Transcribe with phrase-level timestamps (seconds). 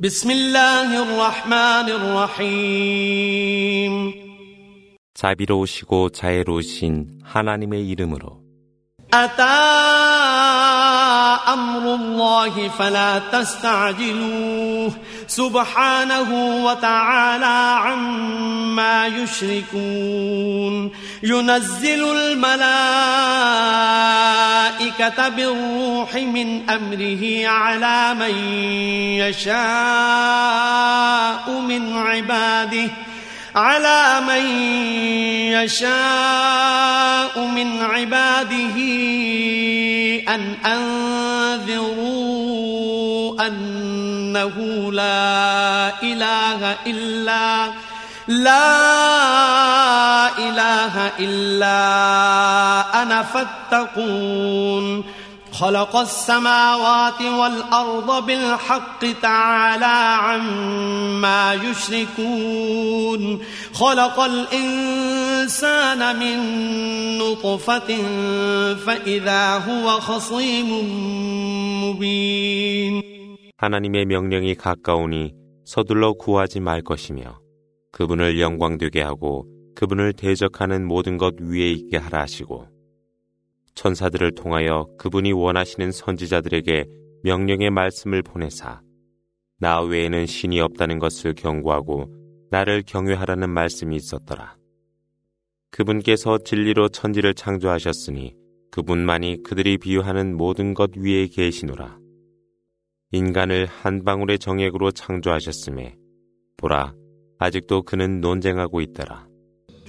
[0.00, 1.88] بسم الله الرحمن
[2.60, 3.92] الرحيم
[5.14, 8.46] 자비로우시고 자애로우신 하나님의 이름으로
[9.14, 9.42] أتى
[11.52, 13.18] أمر الله فلا
[14.91, 16.29] تستعجلوه سبحانه
[16.65, 20.91] وتعالى عما يشركون.
[21.23, 22.89] ينزل الملائكة
[25.29, 28.35] بالروح من أمره على من
[29.19, 29.61] يشاء
[31.67, 32.89] من عباده
[33.55, 34.45] على من
[35.51, 38.77] يشاء من عباده
[40.35, 42.11] أن أنذروا
[44.31, 47.71] أنه لا إله إلا
[48.27, 48.77] لا
[50.37, 51.81] إله إلا
[53.01, 55.03] أنا فاتقون.
[55.53, 63.45] خلق السماوات والأرض بالحق تعالى عما يشركون.
[63.73, 66.37] خلق الإنسان من
[67.17, 67.97] نطفة
[68.87, 70.69] فإذا هو خصيم
[71.83, 73.11] مبين.
[73.61, 77.39] 하나님의 명령이 가까우니 서둘러 구하지 말 것이며
[77.91, 79.45] 그분을 영광되게 하고
[79.75, 82.67] 그분을 대적하는 모든 것 위에 있게 하라 하시고
[83.75, 86.85] 천사들을 통하여 그분이 원하시는 선지자들에게
[87.21, 88.81] 명령의 말씀을 보내사
[89.59, 92.09] 나 외에는 신이 없다는 것을 경고하고
[92.49, 94.57] 나를 경외하라는 말씀이 있었더라.
[95.69, 98.33] 그분께서 진리로 천지를 창조하셨으니
[98.71, 102.00] 그분만이 그들이 비유하는 모든 것 위에 계시노라.
[103.12, 105.94] 인간을 한 방울의 정액으로 창조하셨음에
[106.56, 106.94] 보라
[107.38, 109.26] 아직도 그는 논쟁하고 있더라.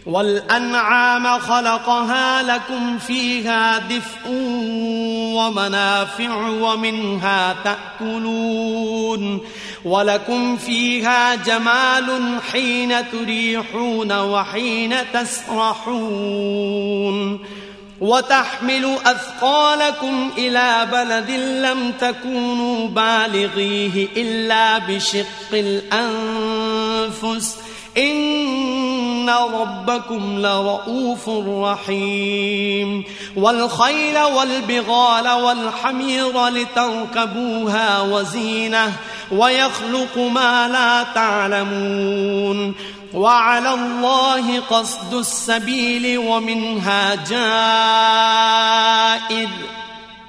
[0.07, 4.29] والأنعام خلقها لكم فيها دفء
[5.35, 9.41] ومنافع ومنها تأكلون
[9.85, 16.47] ولكم فيها جمال حين تريحون وحين تسرحون
[18.02, 27.56] وتحمل أثقالكم إلى بلد لم تكونوا بالغيه إلا بشق الأنفس.
[27.98, 33.04] إن ربكم لرؤوف رحيم.
[33.36, 38.92] والخيل والبغال والحمير لتركبوها وزينة
[39.32, 42.74] ويخلق ما لا تعلمون.
[43.13, 47.37] وعلى الله قصد السبيل ومنها جائر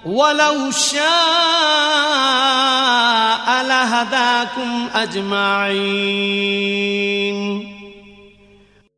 [0.06, 1.08] ولو شاء
[3.68, 6.58] لهداكم أجمعين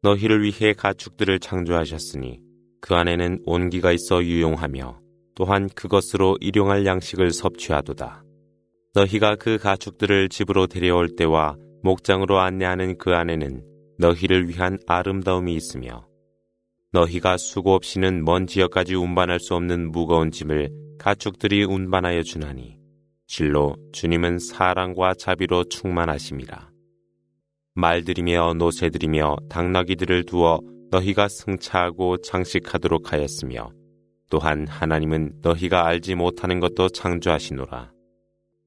[0.03, 2.41] 너희를 위해 가축들을 창조하셨으니
[2.81, 4.99] 그 안에는 온기가 있어 유용하며
[5.35, 8.25] 또한 그것으로 일용할 양식을 섭취하도다.
[8.95, 13.63] 너희가 그 가축들을 집으로 데려올 때와 목장으로 안내하는 그 안에는
[13.98, 16.08] 너희를 위한 아름다움이 있으며
[16.92, 22.78] 너희가 수고 없이는 먼 지역까지 운반할 수 없는 무거운 짐을 가축들이 운반하여 주나니
[23.28, 26.70] 실로 주님은 사랑과 자비로 충만하심이라.
[27.74, 30.62] 말들이며 노새들이며 당나귀들을 두어
[30.92, 33.72] 너희가 승차하고 장식하도록 하였으며
[34.30, 37.92] 또한 하나님은 너희가 알지 못하는 것도 창조하시노라.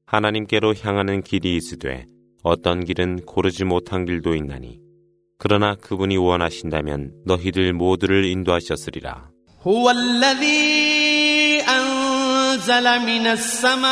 [0.05, 2.05] 하나님께로 향하는 길이 있으되
[2.43, 4.79] 어떤 길은 고르지 못한 길도 있나니
[5.38, 9.34] 그러나 그분이 원하신다면 너희들 모두를 인도하셨으리라.
[12.54, 13.82] أنزل من السماء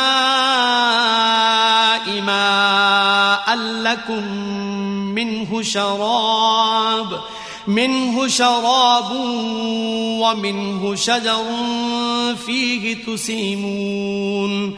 [2.21, 4.23] ماء لكم
[5.15, 7.19] منه شراب
[7.67, 9.11] منه شراب
[10.21, 11.45] ومنه شجر
[12.45, 14.77] فيه تسيمون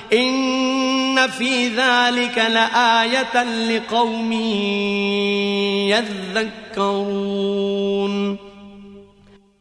[0.12, 4.32] إن في ذلك لآية لقوم
[6.76, 7.66] يذكرون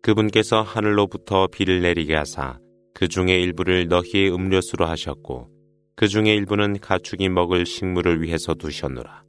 [0.01, 2.59] 그분께서 하늘로부터 비를 내리게 하사
[2.93, 5.49] 그 그 중에 일부를 너희의 음료수로 하셨고
[5.97, 9.23] 그 중에 일부는 가축이 먹을 식물을 위해서 두셨노라.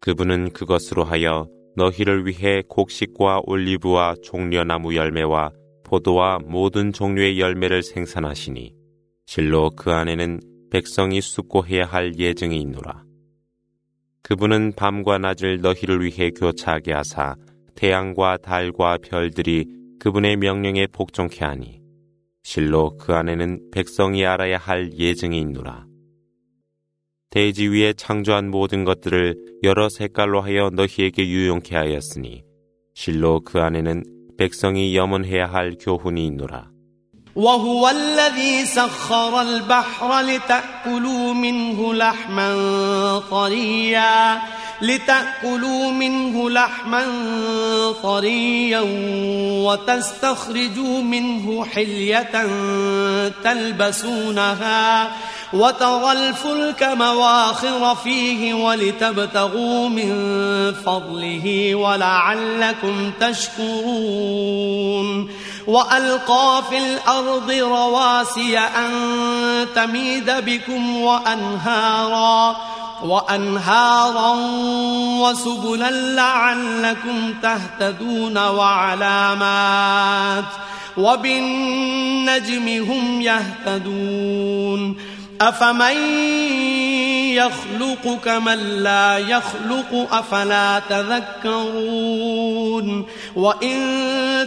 [0.00, 1.46] 그분은 그것으로 하여
[1.76, 5.52] 너희를 위해 곡식과 올리브와 종려나무 열매와
[5.84, 8.74] 포도와 모든 종류의 열매를 생산하시니
[9.27, 10.39] 실로 그 안에는
[10.71, 13.03] 백성이 숙고해야 할 예정이 있노라.
[14.23, 17.35] 그분은 밤과 낮을 너희를 위해 교차하게 하사
[17.75, 19.65] 태양과 달과 별들이
[19.99, 21.81] 그분의 명령에 복종케 하니
[22.43, 25.85] 실로 그 안에는 백성이 알아야 할 예정이 있노라.
[27.29, 32.45] 대지 위에 창조한 모든 것들을 여러 색깔로 하여 너희에게 유용케 하였으니
[32.93, 34.03] 실로 그 안에는
[34.37, 36.76] 백성이 염원해야 할 교훈이 있노라.
[37.37, 42.49] وهو الذي سخر البحر لتأكلوا منه لحما
[43.31, 44.41] طريا.
[44.81, 47.05] لتأكلوا منه لحما
[48.03, 48.81] طريا
[49.65, 52.47] وتستخرجوا منه حلية
[53.43, 55.11] تلبسونها
[55.53, 60.13] وترى الفلك مواخر فيه ولتبتغوا من
[60.85, 64.77] فضله ولعلكم تشكرون
[65.67, 68.91] وألقى في الأرض رواسي أن
[69.75, 72.55] تميد بكم وأنهارا
[73.03, 74.35] وأنهارا
[75.21, 79.87] وسبلا لعلكم تهتدون وعلامات
[80.97, 84.97] وبالنجم هم يهتدون
[85.41, 85.97] أفمن
[87.33, 92.27] يخلق كمن لا يخلق أفلا تذكرون
[93.35, 93.77] وإن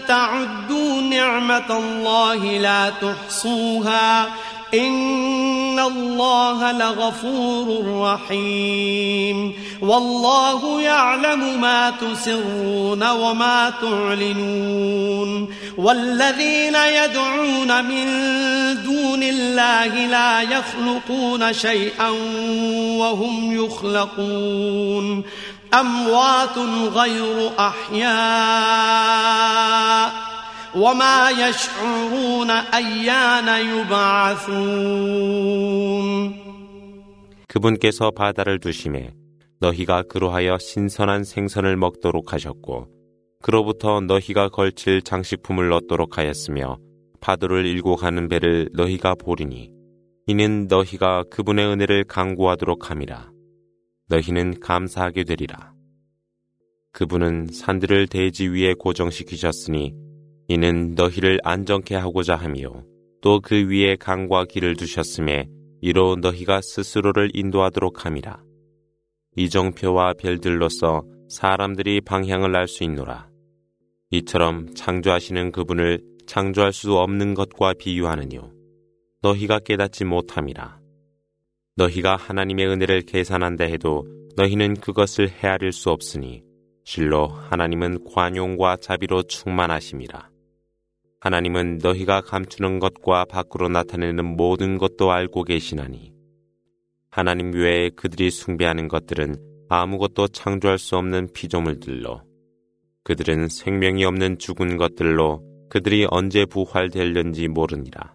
[0.08, 4.26] تعدوا نعمة الله لا تحصوها
[4.74, 18.06] إن الله لغفور رحيم والله يعلم ما تسرون وما تعلنون والذين يدعون من
[18.84, 22.08] دون الله لا يخلقون شيئا
[22.98, 25.24] وهم يخلقون
[25.74, 26.58] أموات
[26.94, 28.10] غير أحياء
[30.75, 35.25] وما يشعرون أيان يبعثون
[37.47, 39.13] 그분께서 바다를 두심에
[39.61, 42.89] 너희가 그로하여 신선한 생선을 먹도록 하셨고
[43.41, 46.77] 그로부터 너희가 걸칠 장식품을 얻도록 하였으며
[47.21, 49.71] 파도를 일고 가는 배를 너희가 보리니
[50.27, 53.31] 이는 너희가 그분의 은혜를 강구하도록 함이라
[54.09, 55.73] 너희는 감사하게 되리라
[56.91, 59.93] 그분은 산들을 대지 위에 고정시키셨으니
[60.50, 62.84] 이는 너희를 안정케 하고자 하며
[63.22, 65.48] 또그 위에 강과 길을 두셨음에
[65.80, 68.42] 이로 너희가 스스로를 인도하도록 함이라.
[69.36, 73.30] 이정표와 별들로서 사람들이 방향을 알 수 있노라.
[74.10, 78.50] 이처럼 창조하시는 그분을 창조할 수 없는 것과 비유하느뇨.
[79.22, 80.80] 너희가 깨닫지 못함이라.
[81.76, 84.04] 너희가 하나님의 은혜를 계산한다 해도
[84.34, 86.42] 너희는 그것을 헤아릴 수 없으니
[86.82, 90.39] 실로 하나님은 관용과 자비로 충만하심이라.
[91.20, 96.12] 하나님은 너희가 감추는 것과 밖으로 나타내는 모든 것도 알고 계시나니
[97.10, 99.36] 하나님 외에 그들이 숭배하는 것들은
[99.68, 102.22] 아무것도 창조할 수 없는 피조물들로
[103.04, 108.14] 그들은 생명이 없는 죽은 것들로 그들이 언제 부활될는지 모르니라.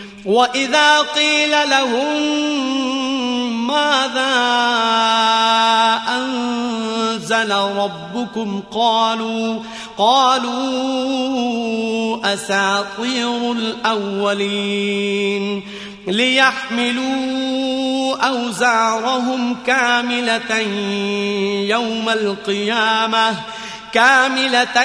[0.25, 2.21] وإذا قيل لهم
[3.67, 4.31] ماذا
[6.17, 9.59] أنزل ربكم قالوا
[9.97, 10.51] قالوا
[12.33, 15.01] أساطير الأولين
[16.07, 17.71] ليحملوا
[18.27, 20.57] أوزارهم كاملة
[21.67, 23.35] يوم القيامة
[23.92, 24.84] كاملة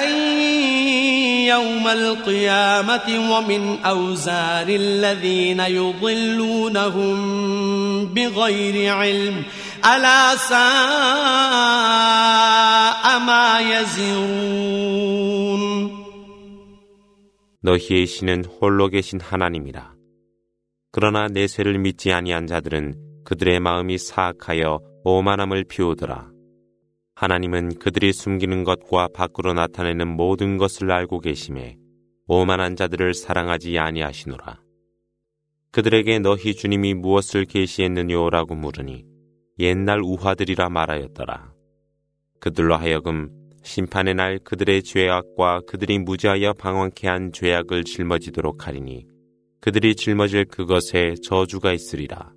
[1.46, 7.14] يوم القيامة ومن أوزار الذين يضلونهم
[8.06, 9.44] بغير علم
[9.84, 10.58] ألا ساء
[13.18, 14.92] ما يزرون
[17.64, 19.92] 너희의 신은 홀로 계신 하나님이라.
[20.90, 26.32] 그러나 내세를 믿지 아니한 자들은 그들의 마음이 사악하여 오만함을 피우더라.
[27.17, 31.75] 하나님은 그들이 숨기는 것과 밖으로 나타내는 모든 것을 알고 계심에
[32.27, 34.61] 오만한 자들을 사랑하지 아니하시노라.
[35.71, 39.03] 그들에게 너희 주님이 무엇을 계시했느냐라고 물으니
[39.57, 41.53] 옛날 우화들이라 말하였더라.
[42.39, 43.31] 그들로 하여금
[43.63, 49.07] 심판의 날 그들의 죄악과 그들이 무지하여 방황케 한 죄악을 짊어지도록 하리니
[49.59, 52.36] 그들이 짊어질 그것에 저주가 있으리라.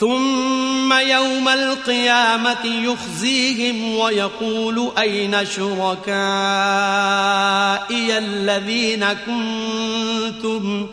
[0.00, 6.08] ثم يوم القيامة يخزيهم ويقول أين شركائي
[8.18, 10.86] الذين كنتم؟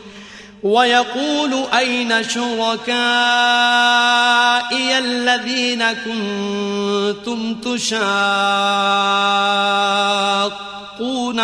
[0.63, 2.93] ويقول أين شركائي
[4.98, 8.29] الذين كنتم تشاقون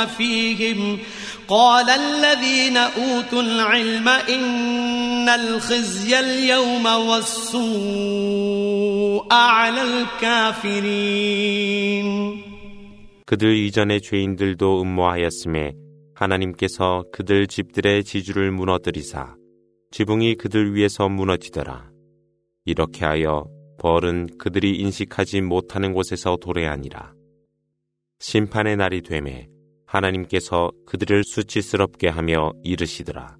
[0.05, 0.99] فيهم؟
[1.48, 8.04] قال الذين أوتوا العلم إن الخزي اليوم والسوء
[9.32, 11.24] على الكافرين
[13.26, 15.72] 그들 이전의 죄인들도 음모하였음에
[16.14, 19.34] 하나님께서 그들 집들의 지주를 무너뜨리사
[19.90, 21.90] 지붕이 그들 위에서 무너지더라.
[22.64, 23.46] 이렇게 하여
[23.78, 27.14] 벌은 그들이 인식하지 못하는 곳에서 도래하니라.
[28.18, 29.48] 심판의 날이 되매
[29.89, 33.37] 하나님께서 그들을 수치스럽게 하며 이르시더라.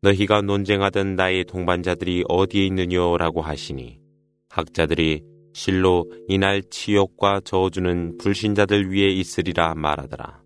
[0.00, 3.98] 너희가 논쟁하던 나의 동반자들이 어디에 있느냐라고 하시니
[4.48, 10.45] 학자들이 실로 이날 치욕과 저주는 불신자들 위에 있으리라 말하더라.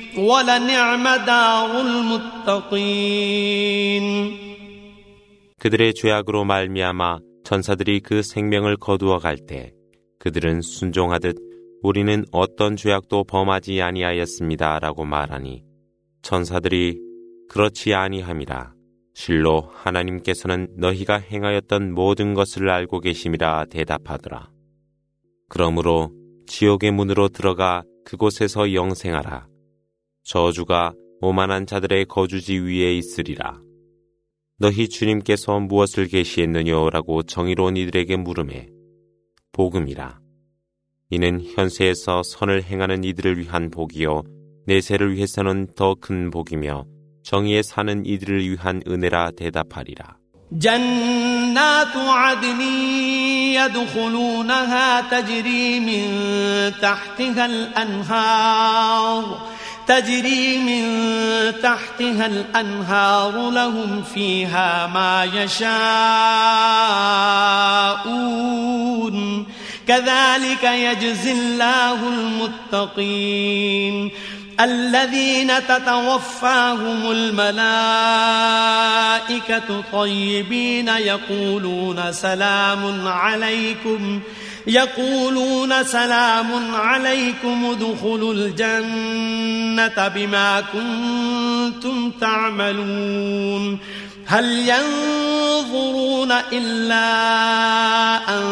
[0.16, 1.70] ولنعم دار
[2.86, 4.06] المتقين
[5.58, 9.72] 그들의 죄악으로 말미암아 천사들이 그 생명을 거두어 갈 때
[10.18, 11.36] 그들은 순종하듯
[11.82, 15.62] 우리는 어떤 죄악도 범하지 아니하였습니다라고 말하니
[16.22, 16.98] 천사들이
[17.48, 18.76] 그렇지 아니함이라
[19.14, 24.50] 실로 하나님께서는 너희가 행하였던 모든 것을 알고 계심이라 대답하더라.
[25.48, 26.12] 그러므로
[26.46, 29.46] 지옥의 문으로 들어가 그곳에서 영생하라.
[30.24, 33.60] 저주가 오만한 자들의 거주지 위에 있으리라.
[34.58, 38.68] 너희 주님께서 무엇을 계시했느냐라고 정의로운 이들에게 물음에
[39.52, 40.18] 복음이라.
[41.10, 44.22] 이는 현세에서 선을 행하는 이들을 위한 복이요
[44.66, 46.84] 내세를 위해서는 더 큰 복이며
[47.22, 50.16] 정의에 사는 이들을 위한 은혜라 대답하리라.
[50.52, 52.60] جنات عدن
[53.58, 56.02] يدخلونها تجري من
[56.80, 59.24] تحتها الأنهار
[59.87, 60.83] تجري من
[61.63, 65.71] تحتها الأنهار لهم فيها ما يشاءون.
[69.87, 71.93] كذلك يجزي الله
[72.73, 74.11] المتقين.
[74.59, 77.43] الذين تتوفاهم الملائكة
[79.93, 84.21] طيبين يقولون سلام عليكم.
[84.67, 93.77] يقولون سلام عليكم ادخلوا الجنة بما كنتم تعملون.
[94.31, 97.05] هل ينظرون إلا
[98.29, 98.43] أن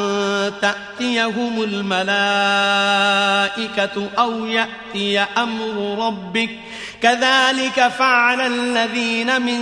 [0.61, 1.99] تأتيهم الملائكة
[4.19, 6.49] أو يأتي أمر ربك؟
[7.01, 9.61] كذلك فعل الذين من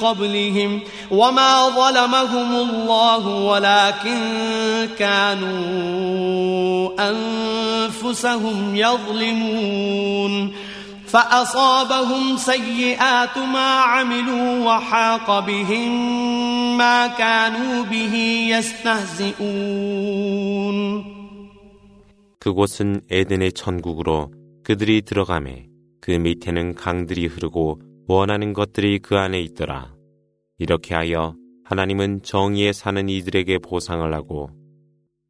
[0.00, 0.80] قبلهم
[1.10, 4.18] وما ظلمهم الله ولكن
[4.98, 10.52] كانوا أنفسهم يظلمون.
[11.07, 15.91] فأصابهم سيئات ما عملوا وحاق بهم
[16.77, 18.15] ما كانوا به
[18.49, 19.53] يستهزئون
[22.39, 24.31] 그곳은 에덴의 천국으로
[24.63, 25.67] 그들이 들어가매
[26.01, 29.93] 그 밑에는 강들이 흐르고 원하는 것들이 그 안에 있더라.
[30.59, 34.49] 이렇게 하여 하나님은 정의에 사는 이들에게 보상을 하고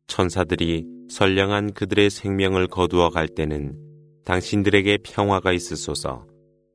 [0.07, 3.86] 천사들이 선량한 그들의 생명을 거두어 갈 때는
[4.28, 6.26] 당신들에게 평화가 있으소서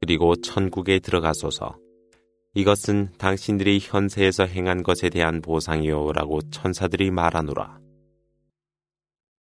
[0.02, 1.78] 그리고 천국에 들어가소서
[2.56, 7.78] 이것은 당신들이 현세에서 행한 것에 대한 보상이요라고 천사들이 말하노라.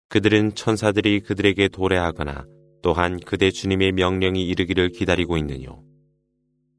[0.09, 2.45] 그들은 천사들이 그들에게 도래하거나
[2.83, 5.81] 또한 그대 주님의 명령이 이르기를 기다리고 있느뇨.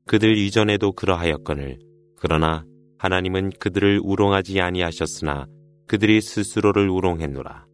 [0.07, 1.81] 그들 이전에도 그러하였거늘
[2.17, 2.65] 그러나
[2.99, 5.49] 하나님은 그들을 우롱하지 아니하셨으나
[5.89, 7.74] 그들이 스스로를 우롱했노라.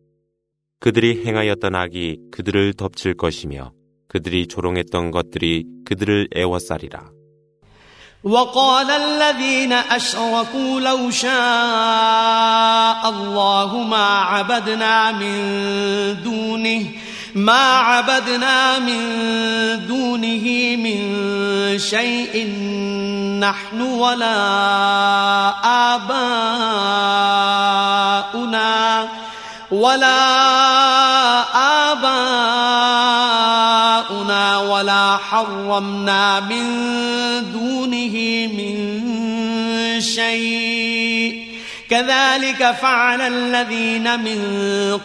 [0.80, 3.72] 그들이 행하였던 악이 그들을 덮칠 것이며
[4.08, 7.16] 그들이 조롱했던 것들이 그들을 애워싸리라.
[8.26, 11.30] وقال الذين أشركوا لو شاء
[13.10, 15.38] الله ما عبدنا من
[16.24, 16.86] دونه
[17.36, 19.02] ما عبدنا من
[19.88, 21.00] دونه من
[21.80, 22.48] شيء
[23.40, 24.36] نحن ولا
[28.34, 29.19] آباؤنا
[29.71, 30.21] ولا
[31.93, 32.19] آباؤنا
[34.59, 36.65] ولا حرمنا من
[37.53, 38.77] دونه من
[40.01, 41.51] شيء.
[41.91, 44.41] كذلك فعل الذين من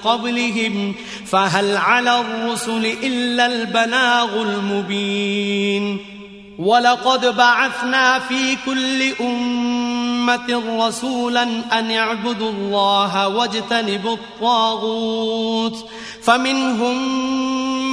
[0.04, 0.96] قبلهم
[1.26, 6.15] فهل على الرسل إلا البلاغ المبين.
[6.60, 11.44] ولقد بعثنا في كل أمة رسولا
[11.80, 15.90] أن اعبدوا الله واجتنبوا الطاغوت.
[16.22, 16.98] فمنهم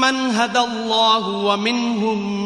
[0.01, 2.43] من هدى الله ومنهم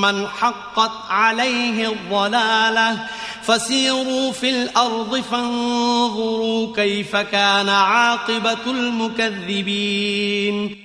[0.00, 3.06] من حقت عليه الضلالة.
[3.42, 10.76] فسيروا في الأرض فانظروا كيف كان عاقبة المكذبين.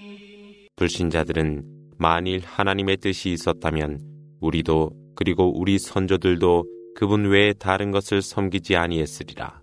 [0.76, 1.64] 불신자들은
[1.98, 4.15] 만일 하나님의 뜻이 있었다면
[4.46, 9.62] 우리도 그리고 우리 선조들도 그분 외에 다른 것을 섬기지 아니했으리라.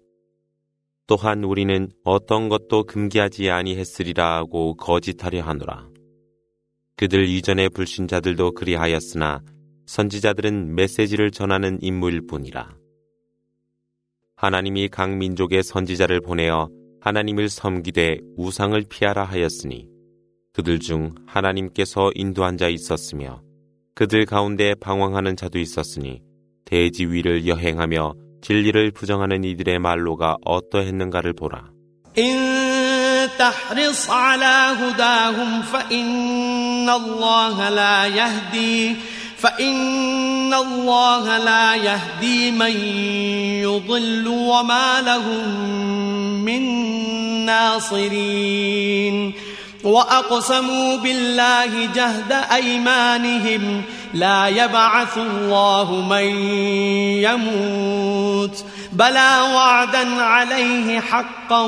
[1.07, 5.89] 또한 우리는 어떤 것도 금기하지 아니했으리라 하고 거짓하려 하노라.
[6.97, 9.43] 그들 이전의 불신자들도 그리하였으나
[9.87, 12.77] 선지자들은 메시지를 전하는 인물일 뿐이라.
[14.37, 16.69] 하나님이 각 민족의 선지자를 보내어
[17.01, 19.89] 하나님을 섬기되 우상을 피하라 하였으니
[20.53, 23.43] 그들 중 하나님께서 인도한 자 있었으며
[23.96, 26.22] 그들 가운데 방황하는 자도 있었으니
[26.66, 31.72] 대지 위를 여행하며 진리를 부정하는 이들의 말로가 어떠했는가를 보라.
[33.38, 38.96] تحرص على هداهم فإن الله لا يهدي
[39.38, 42.72] فإن الله لا يهدي من
[43.62, 45.46] يضل وما لهم
[46.46, 46.62] من
[47.46, 49.34] ناصرين
[49.85, 53.83] وأقسموا بالله جهد أيمانهم
[54.15, 56.25] لا يبعث الله من
[57.23, 61.63] يموت بلى وعدا عليه حقا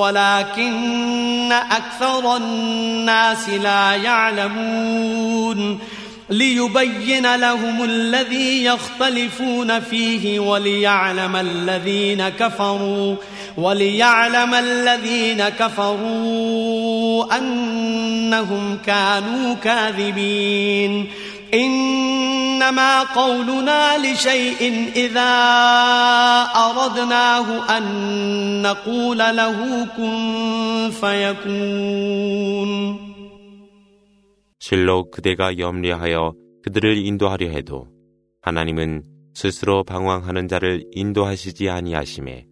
[0.00, 5.78] ولكن أكثر الناس لا يعلمون
[6.30, 13.16] ليبين لهم الذي يختلفون فيه وليعلم الذين كفروا
[13.57, 21.07] وليعلم الذين كفروا أنهم كانوا كاذبين
[21.53, 25.31] إنما قولنا لشيء إذا
[26.55, 32.69] أردناه أن نقول له كن فيكون
[34.61, 37.87] 실로 그대가 염려하여 그들을 인도하려 해도
[38.41, 42.45] 하나님은 스스로 방황하는 자를 인도하시지 아니하심에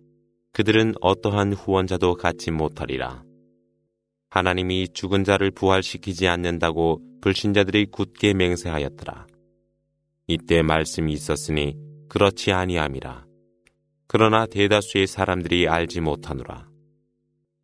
[0.53, 3.23] 그들은 어떠한 후원자도 갖지 못하리라.
[4.29, 9.27] 하나님이 죽은 자를 부활시키지 않는다고 불신자들이 굳게 맹세하였더라.
[10.27, 11.77] 이때 말씀이 있었으니
[12.09, 13.25] 그렇지 아니함이라.
[14.07, 16.69] 그러나 대다수의 사람들이 알지 못하노라.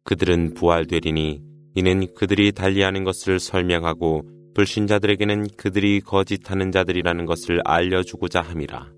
[0.05, 1.43] 그들은 부활되리니
[1.75, 4.23] 이는 그들이 달리하는 것을 설명하고
[4.55, 8.98] 불신자들에게는 그들이 거짓하는 자들이라는 것을 알려주고자 함이라.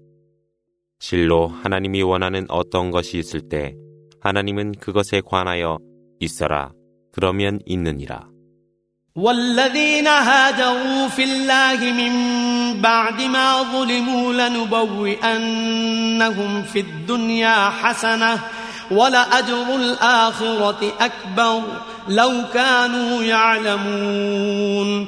[1.00, 3.76] 실로 하나님이 원하는 어떤 것이 있을 때
[4.22, 5.78] 하나님은 그것에 관하여
[6.20, 6.72] 있어라
[7.12, 8.28] 그러면 있느니라.
[9.16, 12.14] والذين هاجروا في الله من
[12.82, 15.54] بعد ما ظلموا لنبوئنهم
[16.64, 18.40] في الدنيا حسنة
[18.92, 21.62] ولأجر الآخرة أكبر
[22.08, 25.08] لو كانوا يعلمون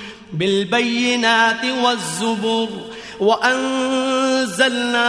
[0.32, 2.68] بالبينات والزبر
[3.20, 5.08] وأنزلنا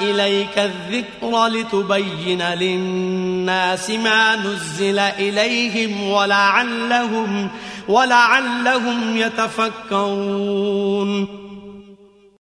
[0.00, 7.50] إليك الذكر لتبين للناس ما نزل إليهم ولعلهم
[7.88, 10.68] ولعلهم يتفكرون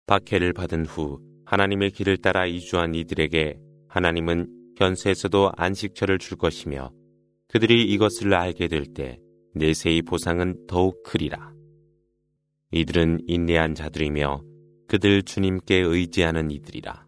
[0.08, 3.56] 박해를 받은 후 하나님의 길을 따라 이주한 이들에게
[3.88, 6.91] 하나님은 현세에서도 안식처를 줄 것이며
[7.48, 9.20] 그들이 이것을 알게 될때
[9.57, 11.53] 내세의 보상은 더욱 크리라.
[12.73, 14.42] 이들은 인내한 자들이며
[14.87, 17.07] 그들 주님께 의지하는 이들이라.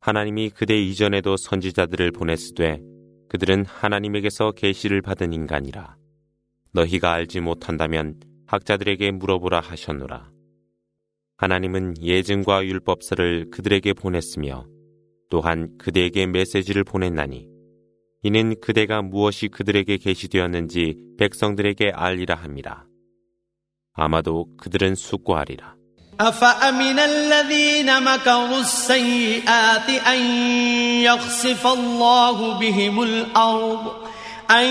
[0.00, 2.80] 하나님이 그대 이전에도 선지자들을 보냈으되
[3.28, 5.96] 그들은 하나님에게서 계시를 받은 인간이라.
[6.72, 10.30] 너희가 알지 못한다면 학자들에게 물어보라 하셨노라.
[11.38, 14.66] 하나님은 예증과 율법서를 그들에게 보냈으며
[15.30, 17.57] 또한 그대에게 메시지를 보냈나니
[18.23, 22.85] 이는 그대가 무엇이 그들에게 계시되었는지 백성들에게 알리라 함이라.
[23.93, 25.75] 아마도 그들은 숙고하리라.
[26.19, 30.19] أفأمن الذين مكروا السيئات أن
[31.01, 34.03] يخسف الله بهم الأرض
[34.51, 34.65] أن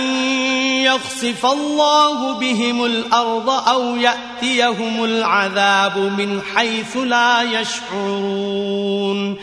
[0.84, 9.36] يخسف الله بهم الأرض أو يأتيهم العذاب من حيث لا يشعرون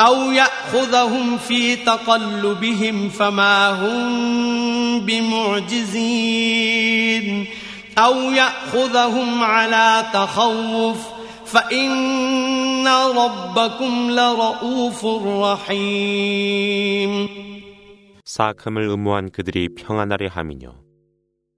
[0.00, 6.46] أو يأخذهم في تقلبهم فما هم بمعجزين
[7.98, 11.06] أو يأخذهم على تخوف
[11.44, 15.04] فإن ربكم لرؤوف
[15.42, 17.28] رحيم
[18.24, 20.74] 사악함을 음모한 그들이 평안하려 함이뇨.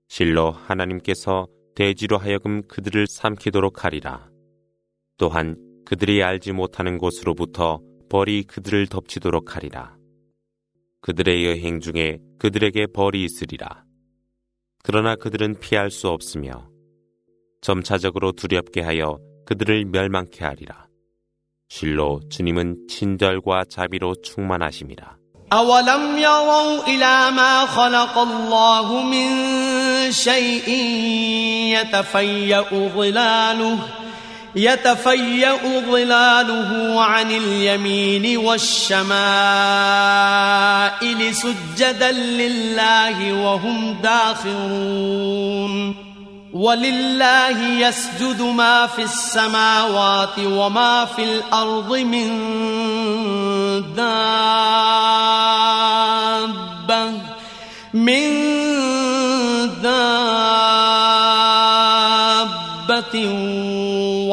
[0.08, 4.28] 실로 하나님께서 대지로 하여금 그들을 삼키도록 하리라.
[5.18, 9.96] 또한 그들이 알지 못하는 곳으로부터 벌이 그들을 덮치도록 하리라.
[11.00, 13.84] 그들의 여행 중에 그들에게 벌이 있으리라.
[14.82, 16.68] 그러나 그들은 피할 수 없으며
[17.60, 20.86] 점차적으로 두렵게 하여 그들을 멸망케 하리라.
[21.68, 25.20] 실로 주님은 친절과 자비로 충만하심이라.
[25.52, 29.26] أولم يروا إلى ما خلق الله من
[30.12, 30.68] شيء
[31.74, 33.78] يتفيأ ظلاله
[34.55, 39.05] يتفيأ ظلاله عن اليمين والشمائل
[41.35, 45.95] سجدا لله وهم داخرون.
[46.53, 52.27] ولله يسجد ما في السماوات وما في الأرض من
[53.95, 54.35] دابة.
[57.93, 58.31] من
[59.83, 60.55] دابة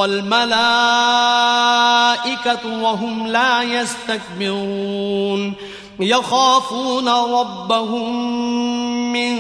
[0.02, 0.44] والملائكة
[2.84, 5.54] وهم لا يستكبرون
[6.00, 8.14] يخافون ربهم
[9.14, 9.34] من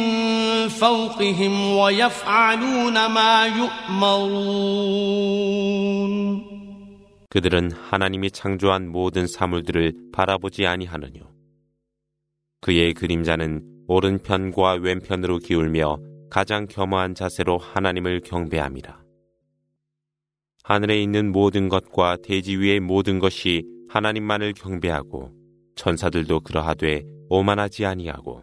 [0.67, 4.67] فوقهم ويفعلون ما يؤمرون
[7.30, 11.30] 그들은 하나님이 창조한 모든 사물들을 바라보지 아니하느뇨.
[12.62, 15.97] 그의 그림자는 오른편과 왼편으로 기울며
[16.32, 19.01] 가장 겸허한 자세로 하나님을 경배함이라.
[20.64, 25.31] 하늘에 있는 모든 것과 대지 위의 모든 것이 하나님만을 경배하고
[25.77, 28.42] 천사들도 그러하되 오만하지 아니하고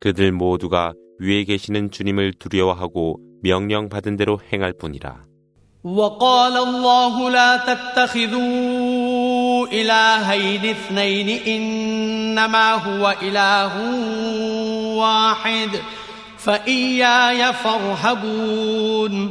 [0.00, 5.26] 그들 모두가 위에 계시는 주님을 두려워하고 명령받은 대로 행할 뿐이라.
[9.72, 13.72] إلهين اثنين إنما هو إله
[14.98, 15.70] واحد
[16.38, 19.30] فإياي فارهبون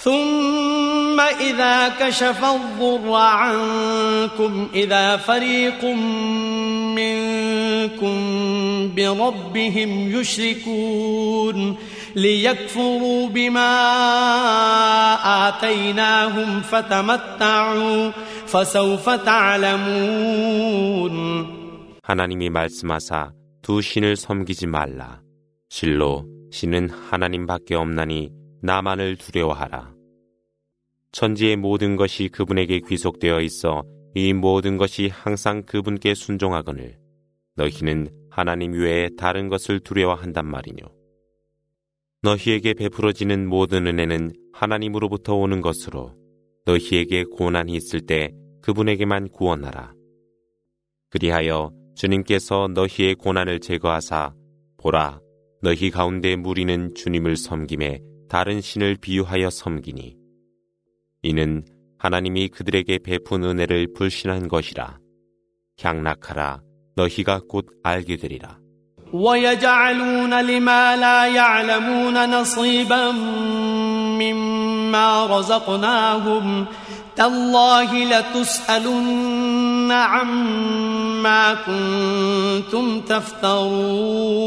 [0.00, 5.84] ثم إذا كشف الضر عنكم إذا فريق
[6.94, 8.16] منكم
[8.94, 11.76] بربهم يشركون
[12.16, 13.72] ليكفروا بما
[15.48, 18.10] آتيناهم فتمتعوا
[18.46, 20.36] فسوف تعلمون
[22.02, 25.20] 하나님이 말씀하사 두 신을 섬기지 말라.
[25.68, 28.30] 실로 신은 하나님밖에 없나니
[28.63, 29.93] 나만을 두려워하라.
[31.11, 36.97] 천지의 모든 것이 그분에게 귀속되어 있어 이 모든 것이 항상 그분께 순종하거늘
[37.55, 40.85] 너희는 하나님 외에 다른 것을 두려워한단 말이뇨.
[42.21, 46.15] 너희에게 베풀어지는 모든 은혜는 하나님으로부터 오는 것으로
[46.65, 49.93] 너희에게 고난이 있을 때 그분에게만 구원하라.
[51.09, 54.33] 그리하여 주님께서 너희의 고난을 제거하사
[54.77, 55.19] 보라
[55.63, 60.16] 너희 가운데 무리는 주님을 섬김에 다른 신을 비유하여 섬기니
[61.22, 61.64] 이는
[61.98, 64.98] 하나님이 그들에게 베푼 은혜를 불신한 것이라
[65.80, 66.60] 향락하라
[66.96, 68.58] 너희가 곧 알게 되리라
[69.12, 73.10] ويجعلون لما لا يعلمون نصيبا
[74.20, 76.66] مما رزقناهم
[77.16, 84.46] تالله لتسألن عما كنتم تفترون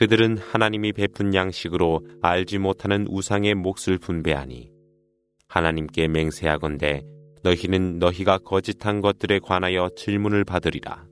[0.00, 4.72] 그들은 하나님이 베푼 양식으로 알지 못하는 우상의 몫을 분배하니
[5.46, 7.02] 하나님께 맹세하건대
[7.42, 11.04] 너희는 너희가 거짓한 것들에 관하여 질문을 받으리라.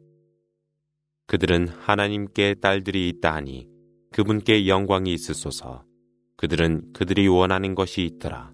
[1.26, 3.68] 그들은 하나님께 딸들이 있다 하니
[4.10, 5.84] 그분께 영광이 있으소서.
[6.38, 8.52] 그들은 그들이 원하는 것이 있더라.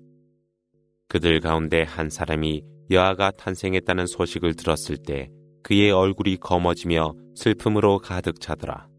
[1.07, 5.31] 그들 가운데 한 사람이 여아가 탄생했다는 소식을 들었을 때
[5.62, 8.93] 그의 얼굴이 검어지며 슬픔으로 가득 차더라.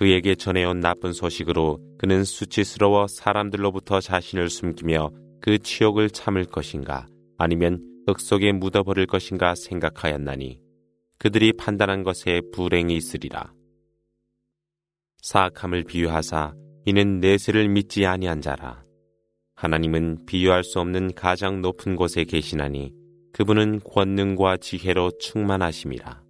[0.00, 5.10] 그에게 전해온 나쁜 소식으로 그는 수치스러워 사람들로부터 자신을 숨기며
[5.42, 10.58] 그 치욕을 참을 것인가 아니면 흙 속에 묻어버릴 것인가 생각하였나니
[11.18, 13.52] 그들이 판단한 것에 불행이 있으리라.
[15.20, 16.54] 사악함을 비유하사
[16.86, 18.82] 이는 내세를 믿지 아니한 자라.
[19.54, 22.94] 하나님은 비유할 수 없는 가장 높은 곳에 계시나니
[23.34, 26.29] 그분은 권능과 지혜로 충만하심이라.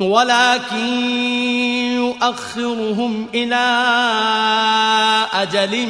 [0.00, 0.86] ولكن
[1.96, 3.66] يؤخرهم إلى
[5.32, 5.88] أجل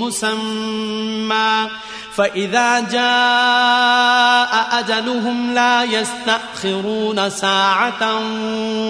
[0.00, 1.68] مسمى.
[2.14, 8.20] فإذا جاء أجلهم لا يستأخرون ساعة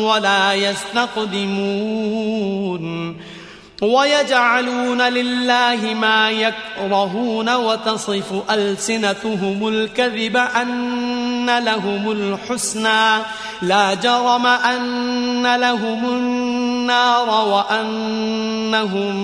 [0.00, 1.48] ولا يستقدمون.
[3.81, 13.23] ويجعلون لله ما يكرهون وتصف ألسنتهم الكذب أن لهم الحسنى
[13.61, 19.15] لا جرم أن لهم النار وأنهم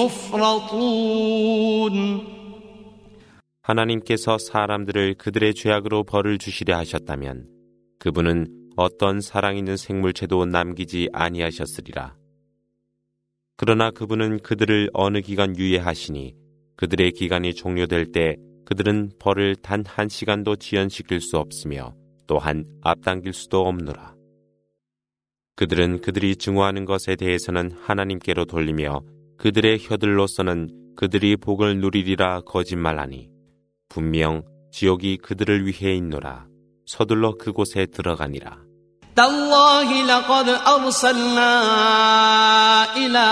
[0.00, 1.58] مفرطون
[3.68, 7.44] 하나님께서 사람들을 그들의 죄악으로 벌을 주시려 하셨다면
[7.98, 12.14] 그분은 어떤 사랑 있는 생물체도 남기지 아니하셨으리라.
[13.55, 16.35] 그러나 그분은 그들을 어느 기간 유예하시니
[16.75, 18.35] 그들의 기간이 종료될 때
[18.65, 21.93] 그들은 벌을 단 한 시간도 지연시킬 수 없으며
[22.27, 24.15] 또한 앞당길 수도 없노라.
[25.55, 29.01] 그들은 그들이 증오하는 것에 대해서는 하나님께로 돌리며
[29.37, 33.29] 그들의 혀들로서는 그들이 복을 누리리라 거짓말하니
[33.89, 36.47] 분명 지옥이 그들을 위해 있노라.
[36.85, 38.63] 서둘러 그곳에 들어가니라.
[39.15, 41.61] تالله لقد أرسلنا
[42.97, 43.27] إلى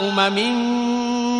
[0.00, 0.38] أمم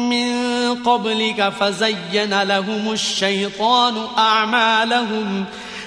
[0.09, 5.45] من قبلك فزين لهم الشيطان أعمالهم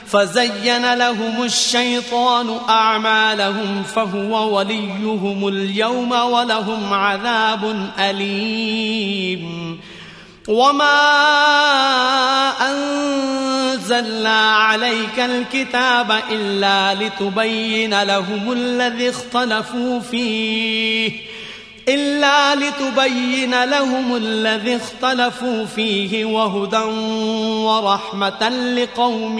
[0.07, 9.79] فزين لهم الشيطان أعمالهم فهو وليهم اليوم ولهم عذاب أليم.
[10.47, 10.93] وما
[12.71, 21.11] أنزلنا عليك الكتاب إلا لتبين لهم الذي اختلفوا فيه
[21.89, 26.83] إلا لتبين لهم الذي اختلفوا فيه وهدى
[27.65, 29.39] ورحمة لقوم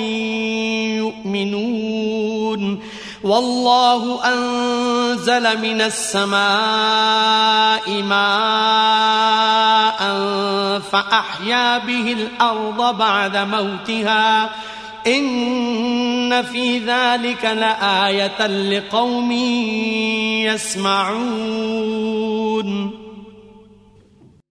[0.97, 2.79] يؤمنون
[3.22, 6.42] والله أنزل من السماء
[8.02, 9.98] ماء
[10.80, 14.50] فأحيا به الأرض بعد موتها
[15.06, 19.32] إن في ذلك لآية لقوم
[20.46, 21.88] يسمعون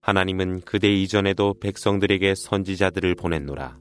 [0.07, 3.77] 하나님은 그대 이전에도 백성들에게 선지자들을 보냈노라.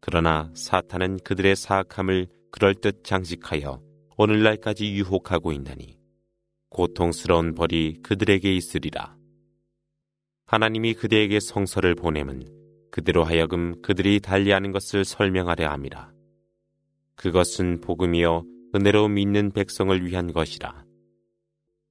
[0.00, 3.80] 그러나 사탄은 그들의 사악함을 그럴듯 장식하여
[4.21, 5.97] 오늘날까지 유혹하고 있나니
[6.67, 9.15] 고통스러운 벌이 그들에게 있으리라.
[10.45, 12.43] 하나님이 그대에게 성서를 보냄은
[12.91, 16.11] 그대로 하여금 그들이 달리하는 것을 설명하려 함이라.
[17.15, 18.43] 그것은 복음이요
[18.75, 20.83] 은혜로 믿는 백성을 위한 것이라.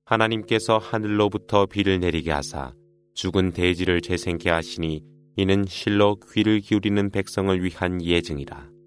[0.05, 2.75] 하나님께서 하늘로부터 비를 내리게 하사
[3.15, 5.03] 죽은 대지를 재생케 하시니
[5.37, 8.78] 이는 실로 귀를 기울이는 백성을 위한 예증이라.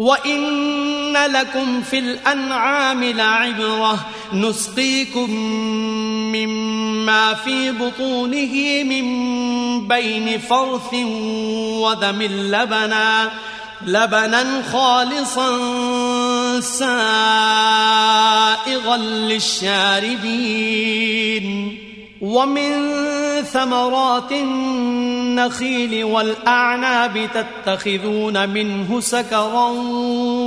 [0.00, 5.30] وإن لكم في الأنعام لعبرة نسقيكم
[6.32, 9.04] مما في بطونه من
[9.88, 10.94] بين فرث
[11.84, 13.30] ودم لبنا
[13.86, 15.50] لبنا خالصا
[16.60, 16.96] سائغا
[18.96, 20.50] للشاربين.
[22.20, 29.69] ومن ثمرات النخيل والأعناب تتخذون منه سكرا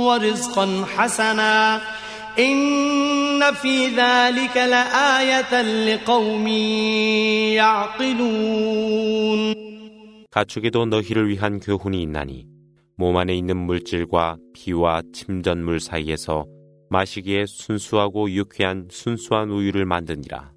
[0.05, 1.81] ورزقا حسنا
[2.39, 6.47] إن في ذلك لآية لقوم
[7.57, 9.55] يعقلون
[10.31, 12.45] 가축에도 너희를 위한 교훈이 있나니
[12.95, 16.45] 몸 안에 있는 물질과 피와 침전물 사이에서
[16.89, 20.51] 마시기에 순수하고 유쾌한 순수한 우유를 만드니라.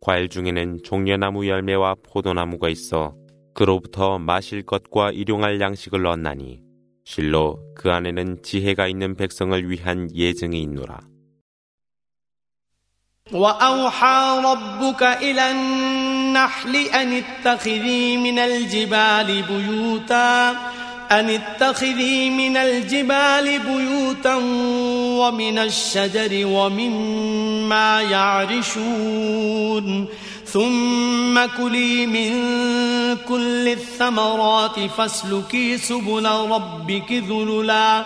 [0.00, 3.14] 과일 중에는 종려나무 열매와 포도나무가 있어
[3.54, 6.60] 그로부터 마실 것과 일용할 양식을 얻나니
[7.04, 11.00] 실로 그 안에는 지혜가 있는 백성을 위한 예증이 있노라.
[13.32, 20.52] وأوحى ربك إلى النحل أن اتخذي من الجبال بيوتا
[21.11, 24.35] أن اتخذي من الجبال بيوتا
[25.19, 30.05] ومن الشجر ومما يعرشون.
[30.45, 32.31] ثم كلي من
[33.27, 38.05] كل الثمرات فاسلكي سبل ربك ذللا.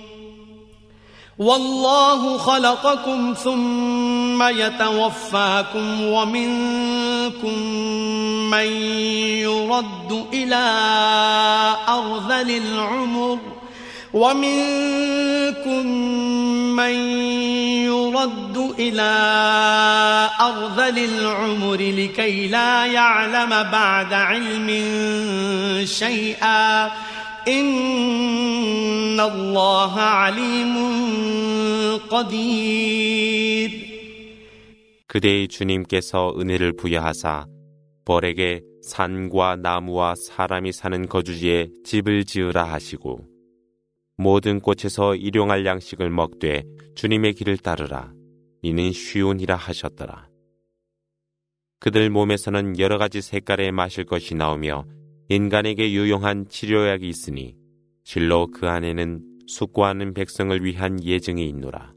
[1.41, 7.59] والله خلقكم ثم يتوفاكم ومنكم
[8.51, 8.67] من
[9.41, 10.65] يرد إلى
[11.89, 13.39] أرذل العمر
[14.13, 15.85] ومنكم
[16.75, 16.93] من
[17.89, 19.11] يرد إلى
[20.41, 24.67] أرذل العمر لكي لا يعلم بعد علم
[25.85, 26.91] شيئا
[27.48, 30.74] إن الله عليم
[32.10, 33.86] قدير
[35.06, 37.46] 그대의 주님께서 은혜를 부여하사
[38.04, 43.24] 벌에게 산과 나무와 사람이 사는 거주지에 집을 지으라 하시고
[44.16, 48.12] 모든 꽃에서 일용할 양식을 먹되 주님의 길을 따르라
[48.62, 50.28] 이는 쉬운이라 하셨더라.
[51.78, 54.84] 그들 몸에서는 여러 가지 색깔의 마실 것이 나오며
[55.31, 57.55] 인간에게 유용한 치료약이 있으니
[58.03, 61.93] 실로 그 안에는 숙고하는 백성을 위한 예증이 있노라.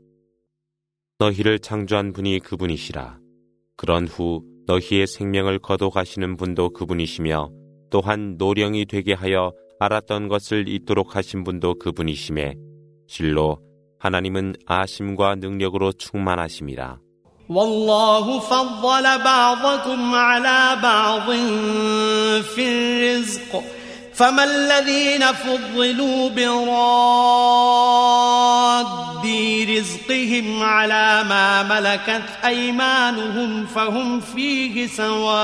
[1.19, 3.19] 너희를 창조한 분이 그분이시라.
[3.77, 7.51] 그런 후 너희의 생명을 거둬가시는 분도 그분이시며
[7.91, 12.55] 또한 노령이 되게 하여 알았던 것을 잊도록 하신 분도 그분이심에
[13.09, 13.59] 실로
[13.99, 17.01] 하나님은 아심과 능력으로 충만하심이라.
[17.49, 21.31] والله فضل بعضكم على بعض
[22.43, 23.63] في الرزق.
[24.15, 27.85] فما الذين فضلوا براد
[29.23, 35.35] رزق رزقهم على ما ملكت أيمانهم فهم فيه سواء.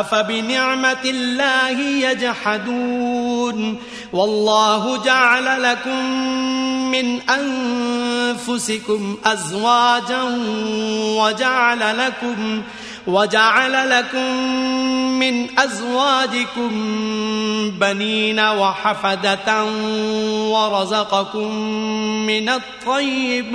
[0.00, 3.78] أفبنعمة الله يجحدون
[4.12, 6.04] والله جعل لكم
[6.90, 10.22] من أنفسكم أزواجا
[11.18, 12.62] وجعل لكم
[13.06, 14.34] وجعل لكم
[15.18, 16.70] من أزواجكم
[17.70, 19.64] بنين وحفدة
[20.50, 21.54] ورزقكم
[22.26, 23.54] من الطيبات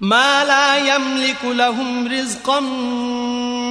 [0.00, 2.60] ما لا يملك لهم رزقا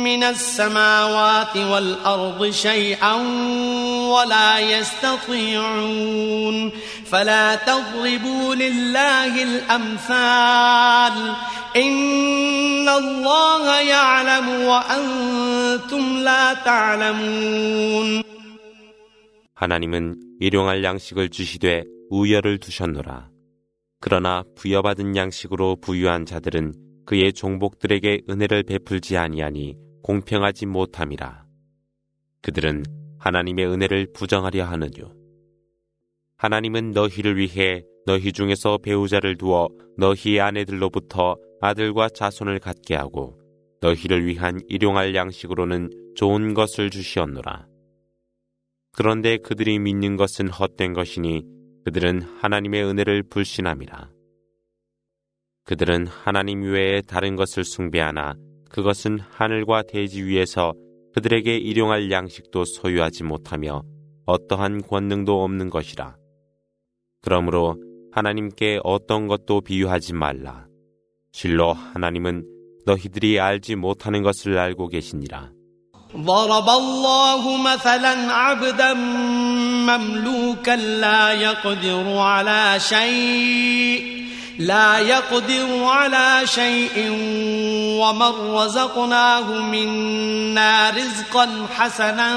[0.04, 3.14] من السماوات والأرض شيئا
[4.08, 5.92] ولا يستطيعون
[7.12, 11.34] فلا تضربوا لله الأمثال
[11.76, 18.24] إن الله يعلم وأنتم لا تعلمون
[19.56, 23.30] 하나님은 일용할 양식을 주시되 우열을 두셨노라.
[24.01, 26.73] 그러나 부여받은 양식으로 부유한 자들은
[27.05, 31.45] 그의 종복들에게 은혜를 베풀지 아니하니 공평하지 못함이라.
[32.43, 32.85] 그들은
[33.19, 35.13] 하나님의 은혜를 부정하려 하느뇨.
[36.37, 43.39] 하나님은 너희를 위해 너희 중에서 배우자를 두어 너희의 아내들로부터 아들과 자손을 갖게 하고
[43.81, 47.67] 너희를 위한 일용할 양식으로는 좋은 것을 주시었노라.
[48.93, 51.58] 그런데 그들이 믿는 것은 헛된 것이니
[51.89, 54.11] 그들은 하나님의 은혜를 불신함이라.
[55.65, 58.35] 그들은 하나님 외에 다른 것을 숭배하나
[58.69, 60.75] 그것은 하늘과 대지 위에서
[61.15, 63.83] 그들에게 일용할 양식도 소유하지 못하며
[64.27, 66.19] 어떠한 권능도 없는 것이라.
[67.23, 67.83] 그러므로
[68.13, 70.67] 하나님께 어떤 것도 비유하지 말라.
[71.33, 72.47] 실로 하나님은
[72.85, 75.53] 너희들이 알지 못하는 것을 알고 계시니라.
[76.17, 78.95] ضرب الله مثلا عبدا
[79.85, 84.19] مملوكا لا يقدر على شيء
[84.59, 87.11] لا يقدر على شيء
[88.01, 92.37] ومن رزقناه منا رزقا حسنا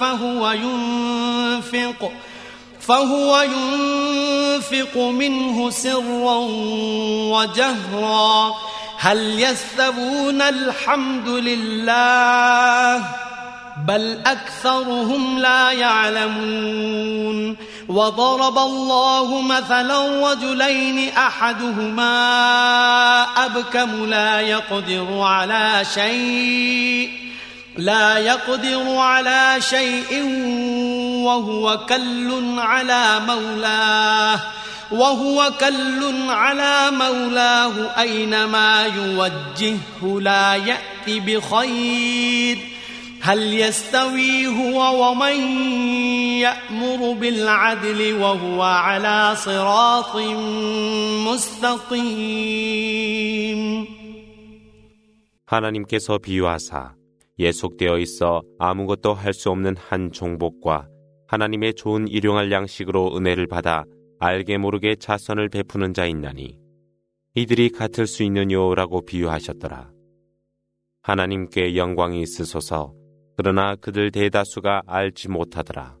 [0.00, 2.12] فهو ينفق.
[2.88, 6.36] فهو ينفق منه سرا
[7.36, 8.54] وجهرا.
[8.98, 13.04] هل يستوون الحمد لله؟
[13.86, 17.56] بل أكثرهم لا يعلمون.
[17.88, 22.12] وضرب الله مثلا رجلين أحدهما
[23.44, 27.27] أبكم لا يقدر على شيء.
[27.77, 30.23] لا يقدر على شيء
[31.25, 34.39] وهو كل على مولاه
[34.91, 42.57] وهو كل على مولاه أينما يوجهه لا يأتي بخير
[43.21, 45.35] هل يستوي هو ومن
[46.39, 50.15] يأمر بالعدل وهو على صراط
[51.27, 52.83] مستقيم
[55.45, 56.95] 하나님께서 비유하사
[57.38, 60.88] 예속되어 있어 아무것도 할 수 없는 한 종복과
[61.28, 63.84] 하나님의 좋은 일용할 양식으로 은혜를 받아
[64.18, 66.58] 알게 모르게 자선을 베푸는 자 있나니
[67.34, 69.92] 이들이 같을 수 있느냐라고 비유하셨더라.
[71.02, 72.92] 하나님께 영광이 있으소서
[73.36, 75.96] 그러나 그들 대다수가 알지 못하더라.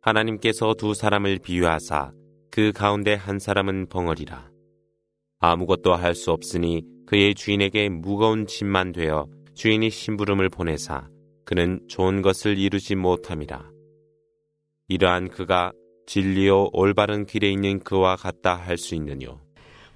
[0.00, 2.12] 하나님께서 두 사람을 비유하사
[2.50, 4.50] 그 가운데 한 사람은 벙어리라.
[5.40, 11.07] 아무것도 할 수 없으니 그의 주인에게 무거운 짐만 되어 주인이 심부름을 보내사
[11.45, 13.63] 그는 좋은 것을 이루지 못함이라.
[14.89, 15.71] 이러한 그가
[16.05, 19.39] 진리요 올바른 길에 있는 그와 같다 할 수 있느뇨.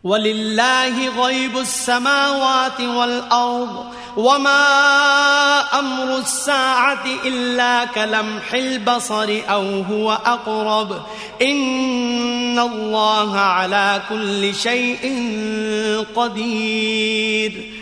[0.03, 4.63] ولله غيب السماوات والأرض وما
[5.80, 11.01] أمر الساعة إلا كلمح البصر أو هو أقرب
[11.41, 15.03] إن الله على كل شيء
[16.15, 17.82] قدير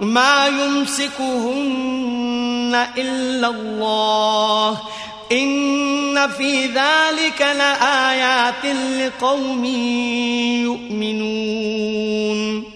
[0.00, 1.12] ما يمسكهن
[2.98, 4.80] إلا الله
[5.32, 8.66] إن في ذلك لآيات
[9.00, 9.64] لقوم
[10.66, 12.72] يؤمنون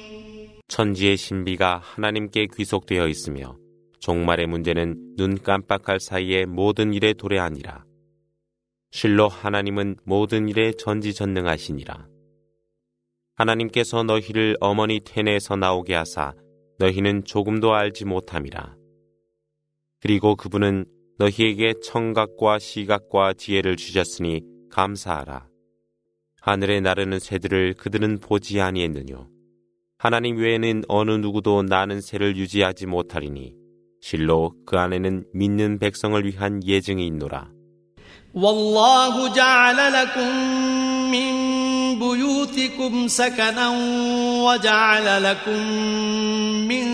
[0.68, 3.56] 천지의 신비가 하나님께 귀속되어 있으며
[4.00, 7.84] 종말의 문제는 눈 깜빡할 사이에 모든 일에 도래하니라.
[8.90, 12.06] 실로 하나님은 모든 일에 전지전능하시니라.
[13.36, 16.34] 하나님께서 너희를 어머니 태내에서 나오게 하사
[16.81, 18.75] 너희는 조금도 알지 못함이라.
[20.01, 20.85] 그리고 그분은
[21.19, 25.47] 너희에게 청각과 시각과 지혜를 주셨으니 감사하라.
[26.41, 29.27] 하늘에 나르는 새들을 그들은 보지 아니했느뇨.
[29.99, 33.53] 하나님 외에는 어느 누구도 나는 새를 유지하지 못하리니
[34.01, 37.51] 실로 그 안에는 믿는 백성을 위한 예증이 있노라.
[42.01, 43.69] بيوتكم سكنا
[44.45, 45.61] وجعل لكم
[46.67, 46.85] من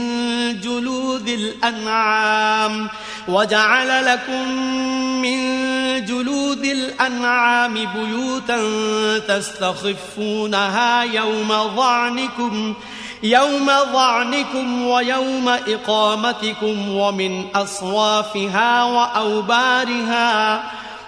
[0.60, 2.90] جلود الأنعام
[3.28, 4.52] وجعل لكم
[5.22, 5.40] من
[6.06, 8.60] جلود الأنعام بيوتا
[9.28, 12.74] تستخفونها يوم ظعنكم
[13.24, 20.64] يوم ظعنكم ويوم إقامتكم ومن أصوافها وأوبارها.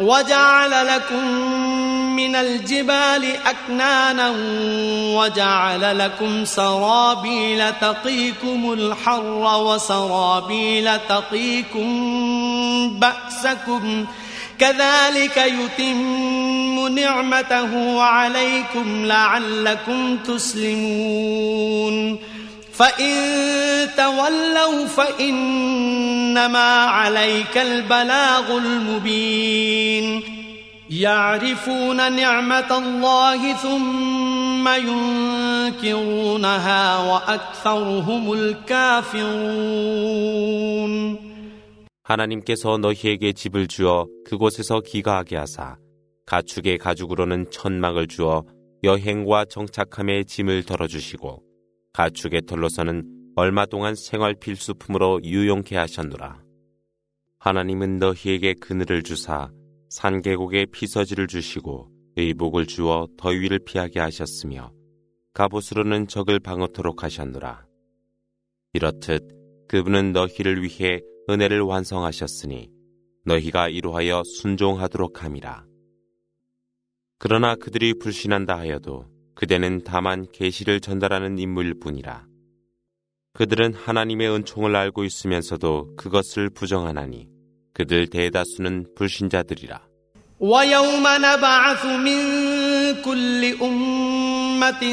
[0.00, 1.24] وجعل لكم
[2.16, 4.34] من الجبال أكنانا
[5.18, 11.88] وجعل لكم سرابيل تقيكم الحر وسرابيل تقيكم
[12.98, 14.06] بأسكم.
[14.58, 22.18] كذلك يتم نعمته عليكم لعلكم تسلمون.
[22.77, 30.23] فإن تولوا فإنما عليك البلاغ المبين
[30.89, 34.67] يعرفون نعمة الله ثم
[35.73, 39.83] ينكرونها وأكثرهم الكافرون
[42.03, 45.77] 하나님께서 너희에게 집을 주어 그곳에서 기가하게 하사
[46.25, 48.43] 가축의 가죽으로는 천막을 주어
[48.83, 51.46] 여행과 정착함에 짐을 덜어주시고
[51.98, 56.40] 가축의 털로서는 얼마 동안 생활 필수품으로 유용케 하셨노라.
[57.40, 59.50] 하나님은 너희에게 그늘을 주사
[59.90, 64.72] 산계곡에 피서지를 주시고 의복을 주어 더위를 피하게 하셨으며
[65.34, 67.66] 갑옷으로는 적을 방어토록 하셨노라.
[68.74, 72.70] 이렇듯 그분은 너희를 위해 은혜를 완성하셨으니
[73.24, 75.66] 너희가 이로하여 순종하도록 함이라.
[77.18, 82.25] 그러나 그들이 불신한다 하여도 그대는 다만 계시를 전달하는 인물일 뿐이라.
[83.33, 87.27] 그들은 하나님의 은총을 알고 있으면서도 그것을 부정하나니
[87.73, 89.93] 그들 대다수는 불신자들이라.
[90.43, 92.19] ويوم نبعث من
[93.01, 94.83] كل أمة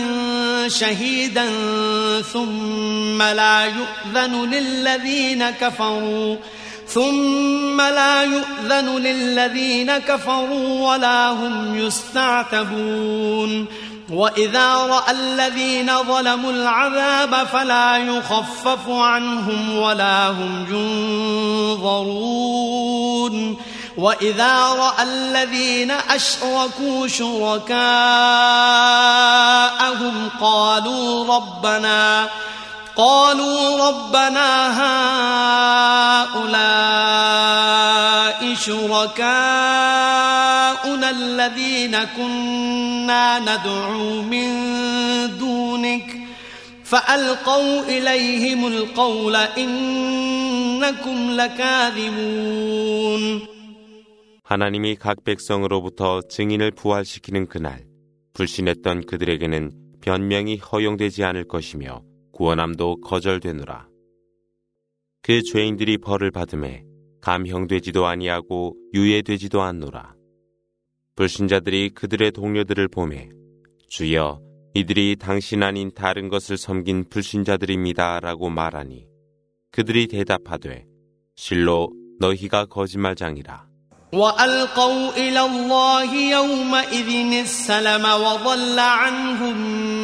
[0.69, 1.47] شهيدا
[2.23, 6.37] ثم لا يؤذن للذين كفروا
[6.87, 13.67] ثم لا يؤذن للذين كفروا ولا هم يستعتبون
[14.10, 20.66] وإذا رأى الذين ظلموا العذاب فلا يخفف عنهم ولا هم
[21.76, 22.56] ينظرون
[23.98, 27.70] وإذا رأى الذين أشركوا شركاءهم
[30.42, 32.30] قالوا ربنا
[32.97, 34.49] قالوا ربنا
[36.31, 37.61] هؤلاء
[38.55, 39.11] شركاؤنا
[41.11, 44.49] الذين كنا ندعو من
[45.39, 46.21] دونك
[46.85, 52.81] فألقوا إليهم القول إنكم لكاذبون
[54.51, 57.85] 하나님이 각 백성으로부터 증인을 부활시키는 그날
[58.35, 59.71] 불신했던 그들에게는
[60.01, 62.03] 변명이 허용되지 않을 것이며
[62.35, 63.89] 구원함도 거절되노라.
[65.23, 66.85] 그 죄인들이 벌을 받음에
[67.21, 70.15] 감형되지도 아니하고 유예되지도 않노라.
[71.17, 73.29] 불신자들이 그들의 동료들을 보매
[73.89, 74.41] 주여
[74.75, 79.07] 이들이 당신 아닌 다른 것을 섬긴 불신자들입니다 라고 말하니
[79.71, 80.87] 그들이 대답하되
[81.37, 81.91] 실로
[82.21, 83.71] 너희가 거짓말장이라.
[84.13, 90.04] وألقوا إلى الله يومئذ السلم وضل عنهم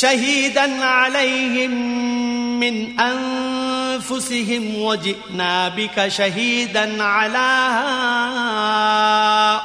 [0.00, 1.70] شهيدا عليهم
[2.60, 7.48] من أنفسهم وجئنا بك شهيدا على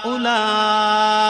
[0.05, 1.23] هؤلاء.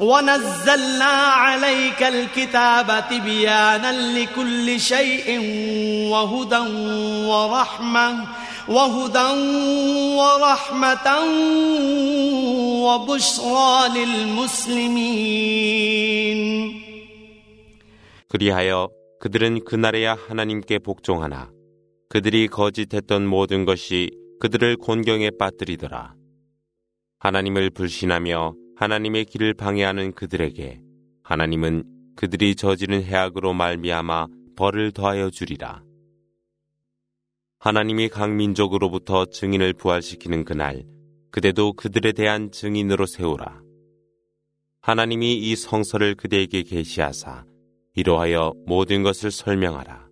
[0.00, 5.40] ونزلنا عليك الكتاب تبيانا لكل شيء
[6.10, 6.58] وهدى
[7.26, 8.24] ورحمة
[8.68, 9.30] وهدى
[10.16, 11.18] ورحمة
[12.86, 15.46] وبشرى للمسلمين.
[18.28, 21.50] 그리하여 그들은 그날에야 하나님께 복종하나
[22.08, 24.10] 그들이 거짓했던 모든 것이
[24.40, 26.14] 그들을 곤경에 빠뜨리더라.
[27.18, 30.80] 하나님을 불신하며 하나님의 길을 방해하는 그들에게
[31.22, 35.82] 하나님은 그들이 저지른 해악으로 말미암아 벌을 더하여 주리라.
[37.58, 40.84] 하나님이 각 민족으로부터 증인을 부활시키는 그날
[41.30, 43.62] 그대도 그들에 대한 증인으로 세우라.
[44.80, 47.44] 하나님이 이 성서를 그대에게 계시하사
[47.95, 50.07] 이로하여 모든 것을 설명하라.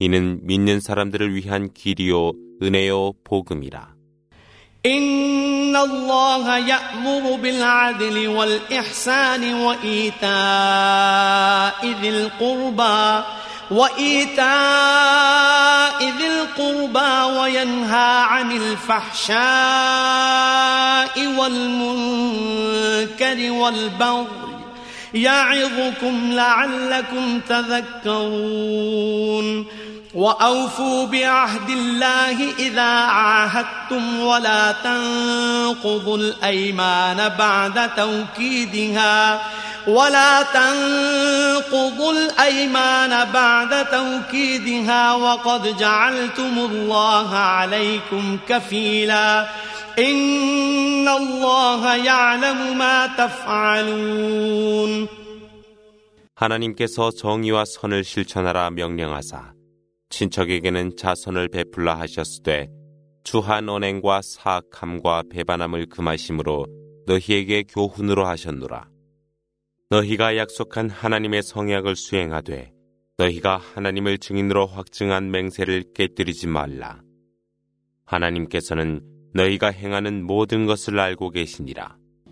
[0.00, 2.32] 이는 믿는 사람들을 위한 길이요
[2.62, 3.98] 은혜요 복음이라.
[4.86, 10.26] إن الله يأمر بالعدل والإحسان وإيتاء
[12.00, 13.24] ذي القربى
[13.70, 14.48] وإيتاء
[16.04, 19.38] ذي القربى وينهى عن الفحشاء
[21.38, 22.58] والمنكر
[23.50, 24.51] والبغي
[25.13, 28.85] يعظكم لعلكم تذكرون
[30.14, 39.40] وأوفوا بعهد الله إذا عاهدتم ولا تنقضوا الأيمان بعد توكيدها
[39.86, 49.46] ولا تنقضوا الأيمان بعد توكيدها وقد جعلتم الله عليكم كفيلا
[49.98, 55.08] إن الله يعلم ما تفعلون
[56.34, 59.58] 하나님께서 정의와 선을 실천하라 명령하사
[60.13, 62.69] 친척에게는 자선을 베풀라 하셨으되
[63.23, 66.67] 주한 언행과 사악함과 배반함을 금하심으로
[67.07, 68.89] 너희에게 교훈으로 하셨노라.
[69.89, 72.71] 너희가 약속한 하나님의 성약을 수행하되
[73.17, 77.01] 너희가 하나님을 증인으로 확증한 맹세를 깨뜨리지 말라.
[78.05, 79.01] 하나님께서는
[79.33, 81.97] 너희가 행하는 모든 것을 알고 계시니라.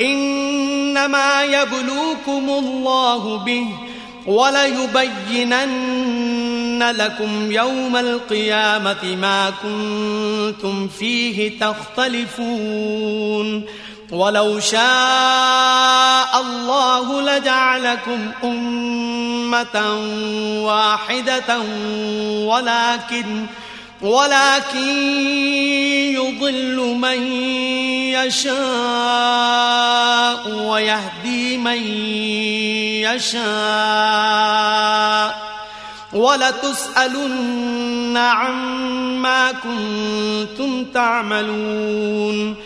[0.00, 3.66] إنما يبلوكم الله به
[4.26, 5.70] وليبينن
[6.82, 12.98] لكم يوم القيامة ما كنتم فيه تختلفون.
[14.12, 19.98] ولو شاء الله لجعلكم أمة
[20.64, 21.58] واحدة
[22.44, 23.46] ولكن ولكن
[26.14, 27.22] يضل من
[28.14, 28.58] يشاء
[30.48, 31.82] ويهدي من
[33.02, 33.48] يشاء
[36.12, 42.56] ولتسألن عما كنتم تعملون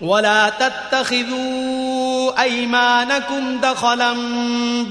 [0.00, 4.14] ولا تتخذوا أيمانكم دخلا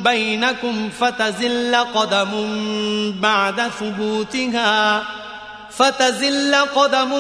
[0.04, 2.30] بينكم فتزل قدم
[3.22, 5.04] بعد ثبوتها
[5.82, 7.12] فتزل قدم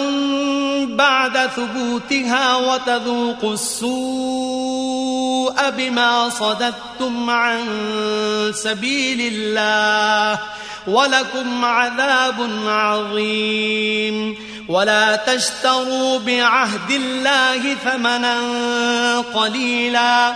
[0.95, 7.59] بعد ثبوتها وتذوقوا السوء بما صددتم عن
[8.53, 10.39] سبيل الله
[10.87, 14.35] ولكم عذاب عظيم.
[14.69, 18.37] ولا تشتروا بعهد الله ثمنا
[19.19, 20.33] قليلا.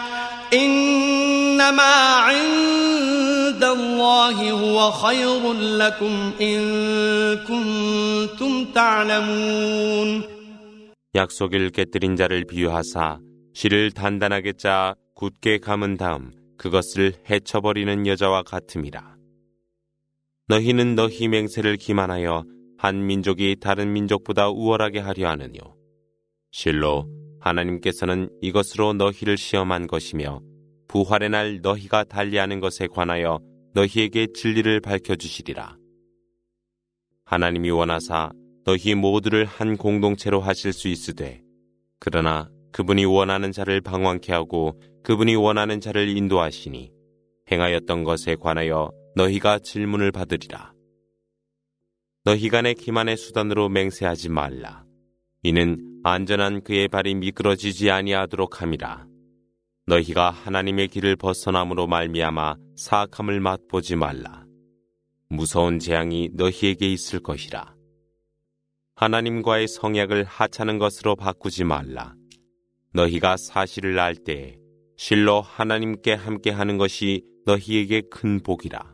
[0.55, 1.95] إنما
[2.29, 6.61] عند الله هو خير لكم إن
[7.47, 10.41] كنتم تعلمون
[11.15, 13.19] 약속을 깨뜨린 자를 비유하사
[13.53, 19.17] 실을 단단하게 짜 굳게 감은 다음 그것을 헤쳐버리는 여자와 같음이라.
[20.49, 22.45] 너희는 너희 맹세를 기만하여
[22.79, 25.59] 한 민족이 다른 민족보다 우월하게 하려 하느뇨.
[26.51, 27.07] 실로
[27.46, 30.42] 하나님께서는 이것으로 너희를 시험한 것이며
[30.88, 33.40] 부활의 날 너희가 달리하는 것에 관하여
[33.74, 35.78] 너희에게 진리를 밝혀주시리라.
[37.26, 38.32] 하나님이 원하사
[38.64, 41.44] 너희 모두를 한 공동체로 하실 수 있으되
[42.00, 46.92] 그러나 그분이 원하는 자를 방황케 하고 그분이 원하는 자를 인도하시니
[47.52, 50.74] 행하였던 것에 관하여 너희가 질문을 받으리라.
[52.24, 54.84] 너희 간의 기만의 수단으로 맹세하지 말라.
[55.44, 59.08] 이는 안전한 그의 발이 미끄러지지 아니하도록 함이라.
[59.88, 64.46] 너희가 하나님의 길을 벗어남으로 말미암아 사악함을 맛보지 말라.
[65.30, 67.74] 무서운 재앙이 너희에게 있을 것이라.
[68.98, 72.14] 하나님과의 성약을 하찮은 것으로 바꾸지 말라.
[72.94, 74.58] 너희가 사실을 알 때에
[74.98, 78.94] 실로 하나님께 함께 하는 것이 너희에게 큰 복이라.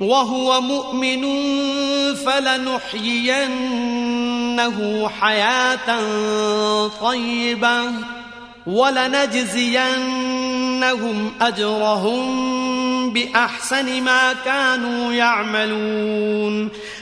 [0.00, 1.24] وهو مؤمن
[2.14, 3.48] فلنحيينه
[5.20, 6.00] حياة
[7.02, 7.92] طيبة
[8.66, 10.00] ولنجزينهم
[11.40, 12.50] أجرهم
[13.12, 16.68] بأحسن ما كانوا يعملون.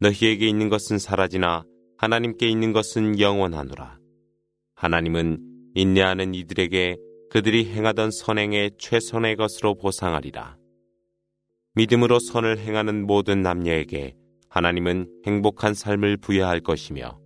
[0.00, 1.64] 너희에게 있는 것은 사라지나
[1.98, 3.98] 하나님께 있는 것은 영원하노라.
[4.74, 5.38] 하나님은
[5.74, 6.96] 인내하는 이들에게
[7.30, 10.56] 그들이 행하던 선행의 최선의 것으로 보상하리라.
[11.74, 14.14] 믿음으로 선을 행하는 모든 남녀에게
[14.48, 17.18] 하나님은 행복한 삶을 부여할 것이며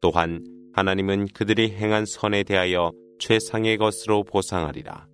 [0.00, 0.44] 또한
[0.74, 5.08] 하나님은 그들이 행한 선에 대하여 최상의 것으로 보상하리라.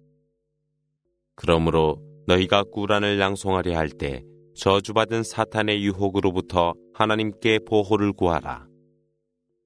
[1.36, 4.24] 그러므로 너희가 꾸란을 낭송하려 할 때
[4.54, 8.66] 저주받은 사탄의 유혹으로부터 하나님께 보호를 구하라.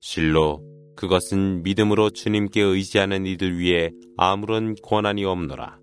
[0.00, 0.62] 실로
[0.96, 5.78] 그것은 믿음으로 주님께 의지하는 이들 위에 아무런 권한이 없노라.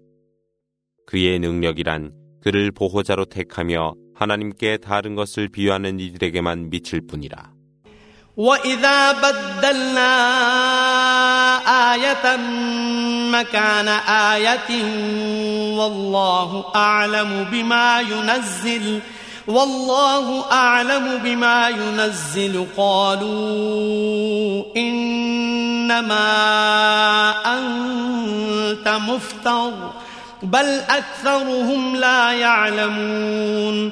[1.05, 7.54] 그의 능력이란 그를 보호자로 택하며 하나님께 다른 것을 비유하는 이들에게만 미칠 뿐이라.
[8.37, 10.15] وإذا بدلنا
[11.93, 12.37] آية
[13.31, 14.83] مكان آية
[15.77, 18.99] والله أعلم بما ينزل
[19.47, 26.25] والله أعلم بما ينزل قالوا إنما
[27.45, 29.71] أنت مفتر
[30.43, 33.91] بل أكثرهم لا يعلمون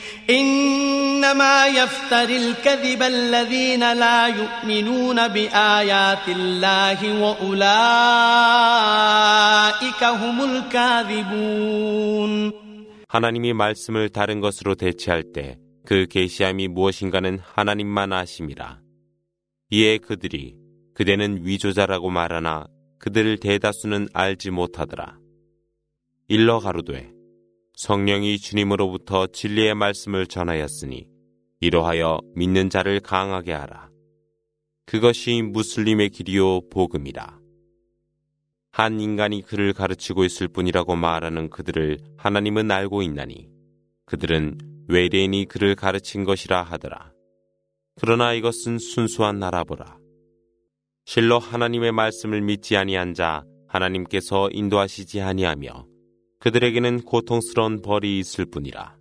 [0.30, 7.64] إنما يفتري الكذب الذين لا يؤمنون بآيات الله وأولئك
[10.04, 12.52] هم الكاذبون
[13.08, 18.80] 하나님이 말씀을 다른 것으로 대체할 때 그 계시함이 무엇인가는 하나님만 아심이라.
[19.70, 20.56] 이에 그들이
[20.94, 22.66] 그대는 위조자라고 말하나
[22.98, 25.18] 그들 대다수는 알지 못하더라.
[26.28, 27.12] 일러 가로되
[27.73, 31.07] 성령이 주님으로부터 진리의 말씀을 전하였으니
[31.59, 33.89] 이로하여 믿는 자를 강하게 하라.
[34.85, 37.39] 그것이 무슬림의 길이요 복음이라.
[38.71, 43.49] 한 인간이 그를 가르치고 있을 뿐이라고 말하는 그들을 하나님은 알고 있나니
[44.05, 44.57] 그들은
[44.87, 47.11] 외래인이 그를 가르친 것이라 하더라.
[47.99, 49.97] 그러나 이것은 순수한 나라보라.
[51.05, 55.85] 실로 하나님의 말씀을 믿지 아니한 자 하나님께서 인도하시지 아니하며
[56.40, 58.94] 그들에게는 고통스러운 벌이 있을 뿐이라.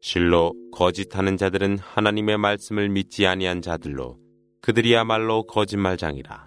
[0.00, 4.16] 실로 거짓하는 자들은 하나님의 말씀을 믿지 아니한 자들로
[4.60, 6.46] 그들이야말로 거짓말장이라.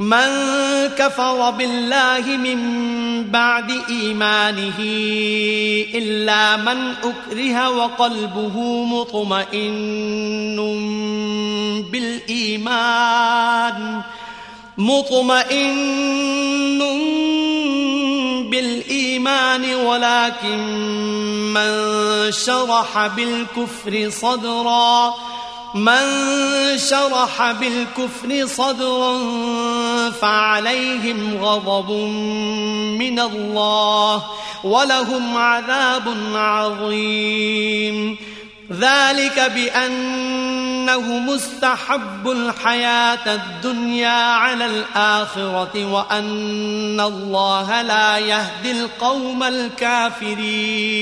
[0.00, 0.30] من
[0.96, 2.60] كفر بالله من
[3.30, 4.78] بعد إيمانه
[5.94, 10.56] إلا من أكره وقلبه مطمئن
[11.92, 13.78] بالإيمان
[14.78, 15.70] مطمئن
[18.50, 19.03] بالإيمان
[19.75, 20.59] ولكن
[21.53, 21.71] من
[22.31, 25.13] شرح بالكفر صدرا
[25.75, 26.07] من
[26.77, 29.19] شرح بالكفر صدرا
[30.11, 31.91] فعليهم غضب
[32.99, 34.23] من الله
[34.63, 38.17] ولهم عذاب عظيم.
[38.72, 51.00] ذلك بأنه مستحب الحياة الدنيا على الآخرة وأن الله لا يهدي القوم الكافرين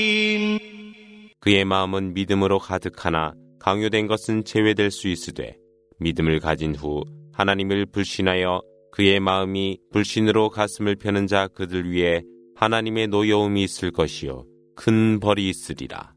[1.41, 5.55] 그의 마음은 믿음으로 가득하나 강요된 것은 제외될 수 있으되
[5.99, 7.03] 믿음을 가진 후
[7.33, 12.23] 하나님을 불신하여 그의 마음이 불신으로 가슴을 펴는 자 그들 위에
[12.55, 14.45] 하나님의 노여움이 있을 것이요
[14.75, 16.12] 큰 벌이 있으리라.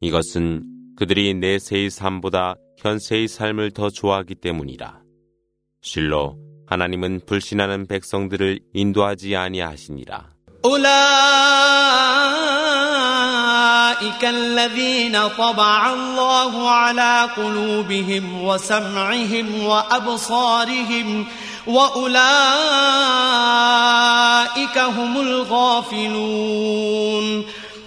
[0.00, 0.64] 이것은
[0.96, 5.00] 그들이 내세의 삶보다 현세의 삶을 더 좋아하기 때문이라.
[5.80, 10.32] 실로 하나님은 불신하는 백성들을 인도하지 아니하시니라.
[10.64, 10.92] أولئك
[14.24, 21.26] الذين طبع الله على قلوبهم وسمعهم وأبصارهم
[21.66, 22.18] وأولئك
[24.78, 26.22] هم الغافلون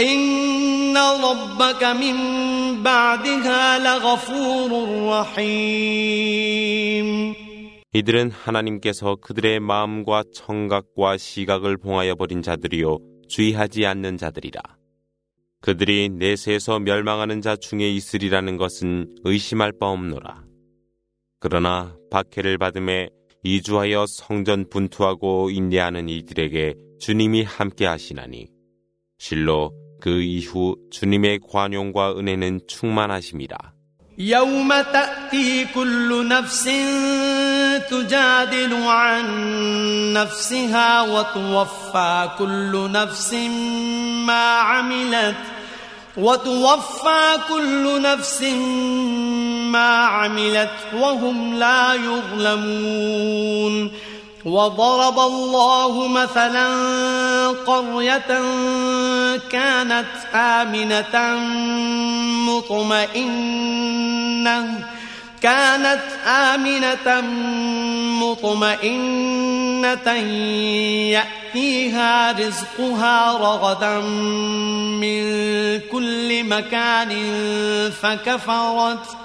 [0.00, 2.16] إن ربك من
[2.82, 4.70] بعدها لغفور
[5.08, 6.50] رحيم
[7.92, 12.98] 이들은 하나님께서 그들의 마음과 청각과 시각을 봉하여 버린 자들이요
[13.28, 14.60] 주의하지 않는 자들이라.
[15.60, 20.44] 그들이 내세에서 멸망하는 자 중에 있으리라는 것은 의심할 바 없노라.
[21.40, 23.08] 그러나 박해를 받음에
[23.42, 28.48] 이주하여 성전 분투하고 인내하는 이들에게 주님이 함께 하시나니
[29.18, 29.72] 실로
[30.04, 33.80] 그 이후 주님의 관용과 은혜는 충만하심이라.
[34.20, 36.64] يوم تأتي كل نفس
[37.90, 39.24] تجادل عن
[40.12, 43.34] نفسها وتوفى كل نفس
[44.26, 45.36] ما عملت
[46.16, 48.42] وتوفى كل نفس
[49.72, 53.90] ما عملت وهم لا يظلمون
[54.45, 56.67] وضرب الله مثلا
[57.47, 58.41] قرية
[59.51, 61.39] كانت آمنة
[62.49, 63.75] مطمئنة
[65.41, 67.21] كانت آمنة
[68.21, 70.11] مطمئنة
[71.11, 73.99] يأتيها رزقها رغدا
[75.01, 75.25] من
[75.91, 77.11] كل مكان
[78.01, 79.24] فكفرت.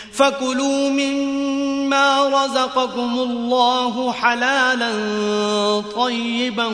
[0.13, 4.91] فكلوا مما رزقكم الله حلالا
[5.95, 6.67] طيبا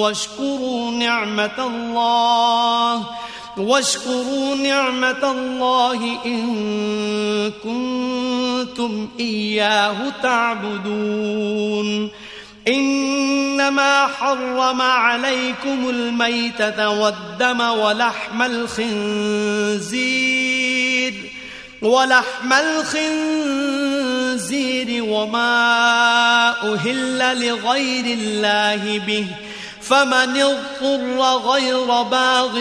[0.00, 3.04] واشكروا نعمة الله
[3.56, 12.10] واشكروا نعمة الله إن كنتم إياه تعبدون.
[12.68, 19.96] إنما حرم عليكم الميتة والدم ولحم الخنزير.
[21.85, 24.23] ولحم الخنزير
[25.03, 25.53] وما
[26.73, 29.25] أهل لغير الله به
[29.81, 31.19] فمن اضطر
[31.51, 32.53] غير باغ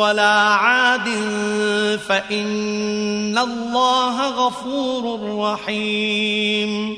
[0.00, 1.08] ولا عاد
[2.08, 5.04] فإن الله غفور
[5.38, 6.96] رحيم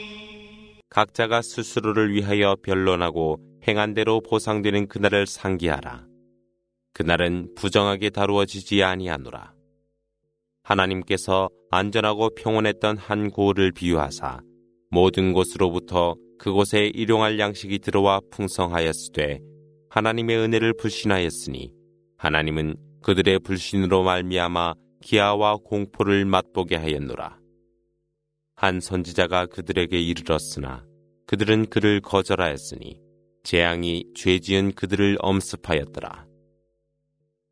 [0.90, 3.38] 각자가 스스로를 위하여 변론하고
[3.68, 6.06] 행한 대로 보상되는 그날을 상기하라.
[6.94, 9.51] 그날은 부정하게 다루어지지 아니하노라.
[10.63, 14.39] 하나님께서 안전하고 평온했던 한 고을을 비유하사
[14.89, 19.39] 모든 곳으로부터 그곳에 일용할 양식이 들어와 풍성하였으되
[19.89, 21.73] 하나님의 은혜를 불신하였으니
[22.17, 27.37] 하나님은 그들의 불신으로 말미암아 기아와 공포를 맛보게 하였노라.
[28.55, 30.85] 한 선지자가 그들에게 이르렀으나
[31.27, 33.01] 그들은 그를 거절하였으니
[33.43, 36.25] 재앙이 죄지은 그들을 엄습하였더라.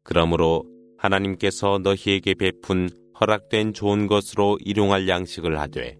[0.03, 0.63] 그러므로
[0.97, 2.89] 하나님께서 너희에게 베푼
[3.21, 5.95] 허락된 좋은 것으로 일용할 양식을 하되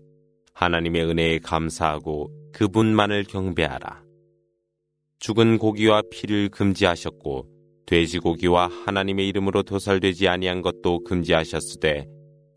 [0.56, 4.04] 하나님의 은혜에 감사하고 그분만을 경배하라.
[5.20, 7.48] 죽은 고기와 피를 금지하셨고
[7.86, 12.08] 돼지고기와 하나님의 이름으로 도살되지 아니한 것도 금지하셨으되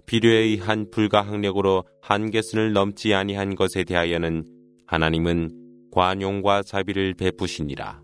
[0.06, 4.44] 필요에 의한 불가항력으로 한계선을 넘지 아니한 것에 대하여는
[4.86, 8.03] 하나님은 관용과 자비를 베푸시니라.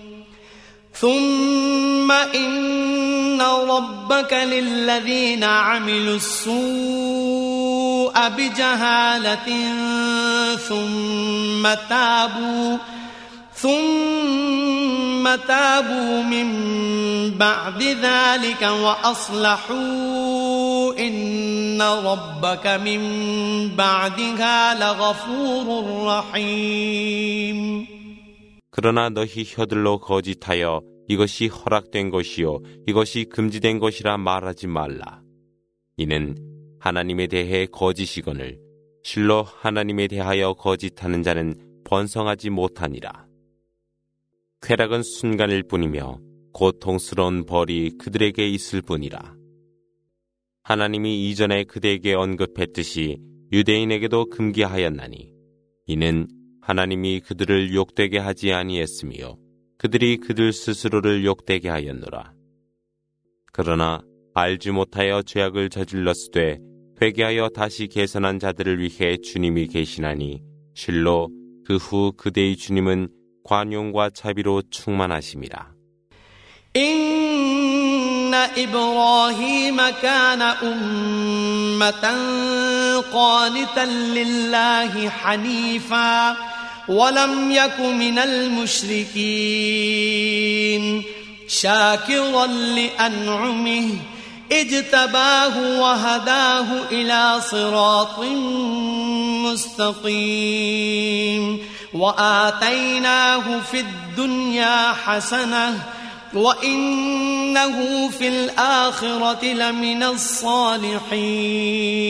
[1.00, 9.48] ثم إن ربك للذين عملوا السوء بجهالة
[10.56, 12.78] ثم تابوا
[13.54, 16.48] ثم تابوا من
[17.30, 19.78] بعد ذلك وأصلحوا
[20.98, 23.00] إن ربك من
[23.76, 25.66] بعدها لغفور
[26.06, 27.86] رحيم
[28.76, 35.21] 그러나 너희 혀들로 거짓하여 이것이 허락된 것이요 이것이 금지된 것이라 말하지 말라.
[35.97, 36.35] 이는
[36.79, 38.59] 하나님에 대해 거짓이거늘
[39.03, 43.27] 실로 하나님에 대하여 거짓하는 자는 번성하지 못하니라.
[44.61, 46.19] 쾌락은 순간일 뿐이며
[46.53, 49.35] 고통스러운 벌이 그들에게 있을 뿐이라.
[50.63, 53.17] 하나님이 이전에 그대에게 언급했듯이
[53.51, 55.33] 유대인에게도 금기하였나니
[55.87, 56.27] 이는
[56.61, 59.35] 하나님이 그들을 욕되게 하지 아니했으며
[59.80, 62.32] 그들이 그들 스스로를 욕되게 하였노라.
[63.52, 64.02] 그러나
[64.34, 66.58] 알지 못하여 죄악을 저질렀으되
[67.00, 70.42] 회개하여 다시 개선한 자들을 위해 주님이 계시나니
[70.74, 71.30] 실로
[71.66, 73.08] 그 후 그대의 주님은
[73.44, 75.74] 관용과 자비로 충만하심이라.
[76.76, 82.04] إن إبراهيم كان أمة
[83.12, 86.36] قانتا لله حنيفا
[86.88, 88.18] ولم يك من
[89.96, 91.02] المشركين
[91.48, 93.88] شاكرا لأنعمه
[94.52, 98.18] اجتباه وهداه إلى صراط
[99.96, 101.58] مستقيم
[101.94, 105.82] وآتيناه في الدنيا حسنة
[106.34, 110.02] وإنه في الآخرة لمن
[111.46, 112.06] الصالحين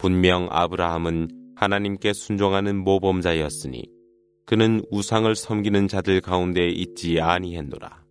[0.00, 3.83] 분명 아브라함은 하나님께 순종하는 모범자였으니
[4.45, 8.03] 그는 우상을 섬기는 자들 가운데 있지 아니했노라.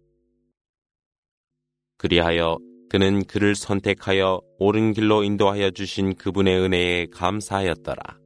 [1.96, 2.58] 그리하여
[2.90, 8.18] 그는 그를 선택하여 옳은 길로 인도하여 주신 그분의 은혜에 감사하였더라.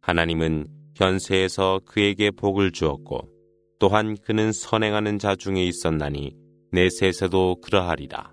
[0.00, 3.28] 하나님은 현세에서 그에게 복을 주었고
[3.78, 6.36] 또한 그는 선행하는 자 중에 있었나니
[6.72, 8.32] 내세에서도 그러하리라.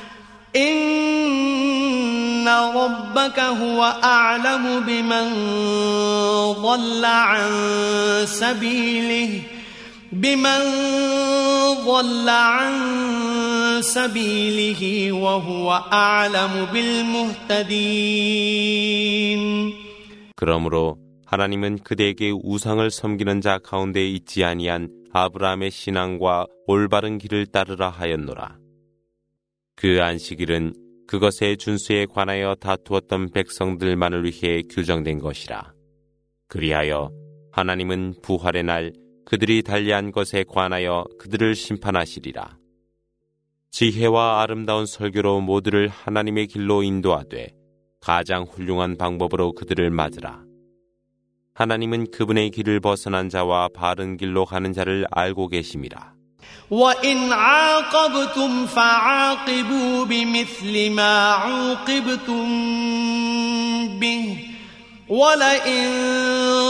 [0.56, 5.34] إن ربك هو أعلم بمن
[6.62, 7.50] ضل عن
[8.26, 9.40] سبيله
[10.12, 10.60] بمن
[11.86, 12.72] ضل عن
[13.82, 18.26] سبيله وهو أعلم بالمهتدين
[20.36, 28.59] 그러므로 하나님은 그대에게 우상을 섬기는 자 가운데 있지 아니한 아브라함의 신앙과 올바른 길을 따르라 하였노라.
[29.75, 30.73] 그 안식일은
[31.07, 35.73] 그것의 준수에 관하여 다투었던 백성들만을 위해 규정된 것이라.
[36.47, 37.11] 그리하여
[37.51, 38.93] 하나님은 부활의 날
[39.25, 42.57] 그들이 달리한 것에 관하여 그들을 심판하시리라.
[43.71, 47.51] 지혜와 아름다운 설교로 모두를 하나님의 길로 인도하되
[48.01, 50.43] 가장 훌륭한 방법으로 그들을 맞으라.
[51.53, 56.20] 하나님은 그분의 길을 벗어난 자와 바른 길로 가는 자를 알고 계심이라.
[56.71, 62.47] وإن عاقبتم فعاقبوا بمثل ما عوقبتم
[63.99, 64.37] به.
[65.09, 65.91] ولئن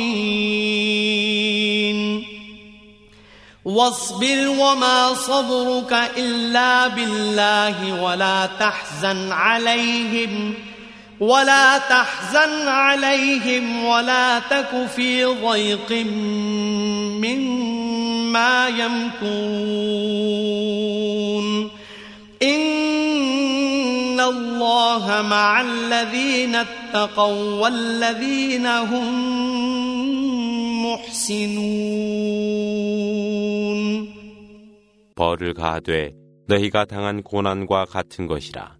[3.64, 10.54] واصبر وما صبرك إلا بالله ولا تحزن عليهم.
[11.22, 15.91] ولا تحزن عليهم ولا تك في ضيق
[17.26, 20.28] مما يمكرون
[22.43, 29.13] إن الله مع الذين اتقوا والذين هم
[30.86, 32.07] محسنون
[35.18, 36.13] 벌을 가하되
[36.47, 38.78] 너희가 당한 고난과 같은 것이라.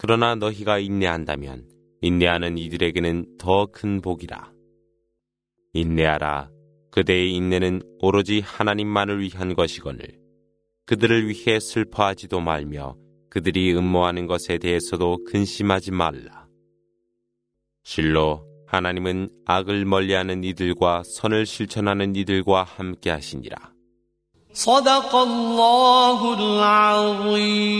[0.00, 1.68] 그러나 너희가 인내한다면
[2.02, 4.52] 인내하는 이들에게는 더 큰 복이라.
[5.72, 6.50] 인내하라.
[6.90, 10.18] 그대의 인내는 오로지 하나님만을 위한 것이거늘.
[10.86, 12.96] 그들을 위해 슬퍼하지도 말며
[13.28, 16.46] 그들이 음모하는 것에 대해서도 근심하지 말라.
[17.82, 23.56] 실로 하나님은 악을 멀리하는 이들과 선을 실천하는 이들과 함께 하시니라.
[24.52, 27.76] صدق الله العظيم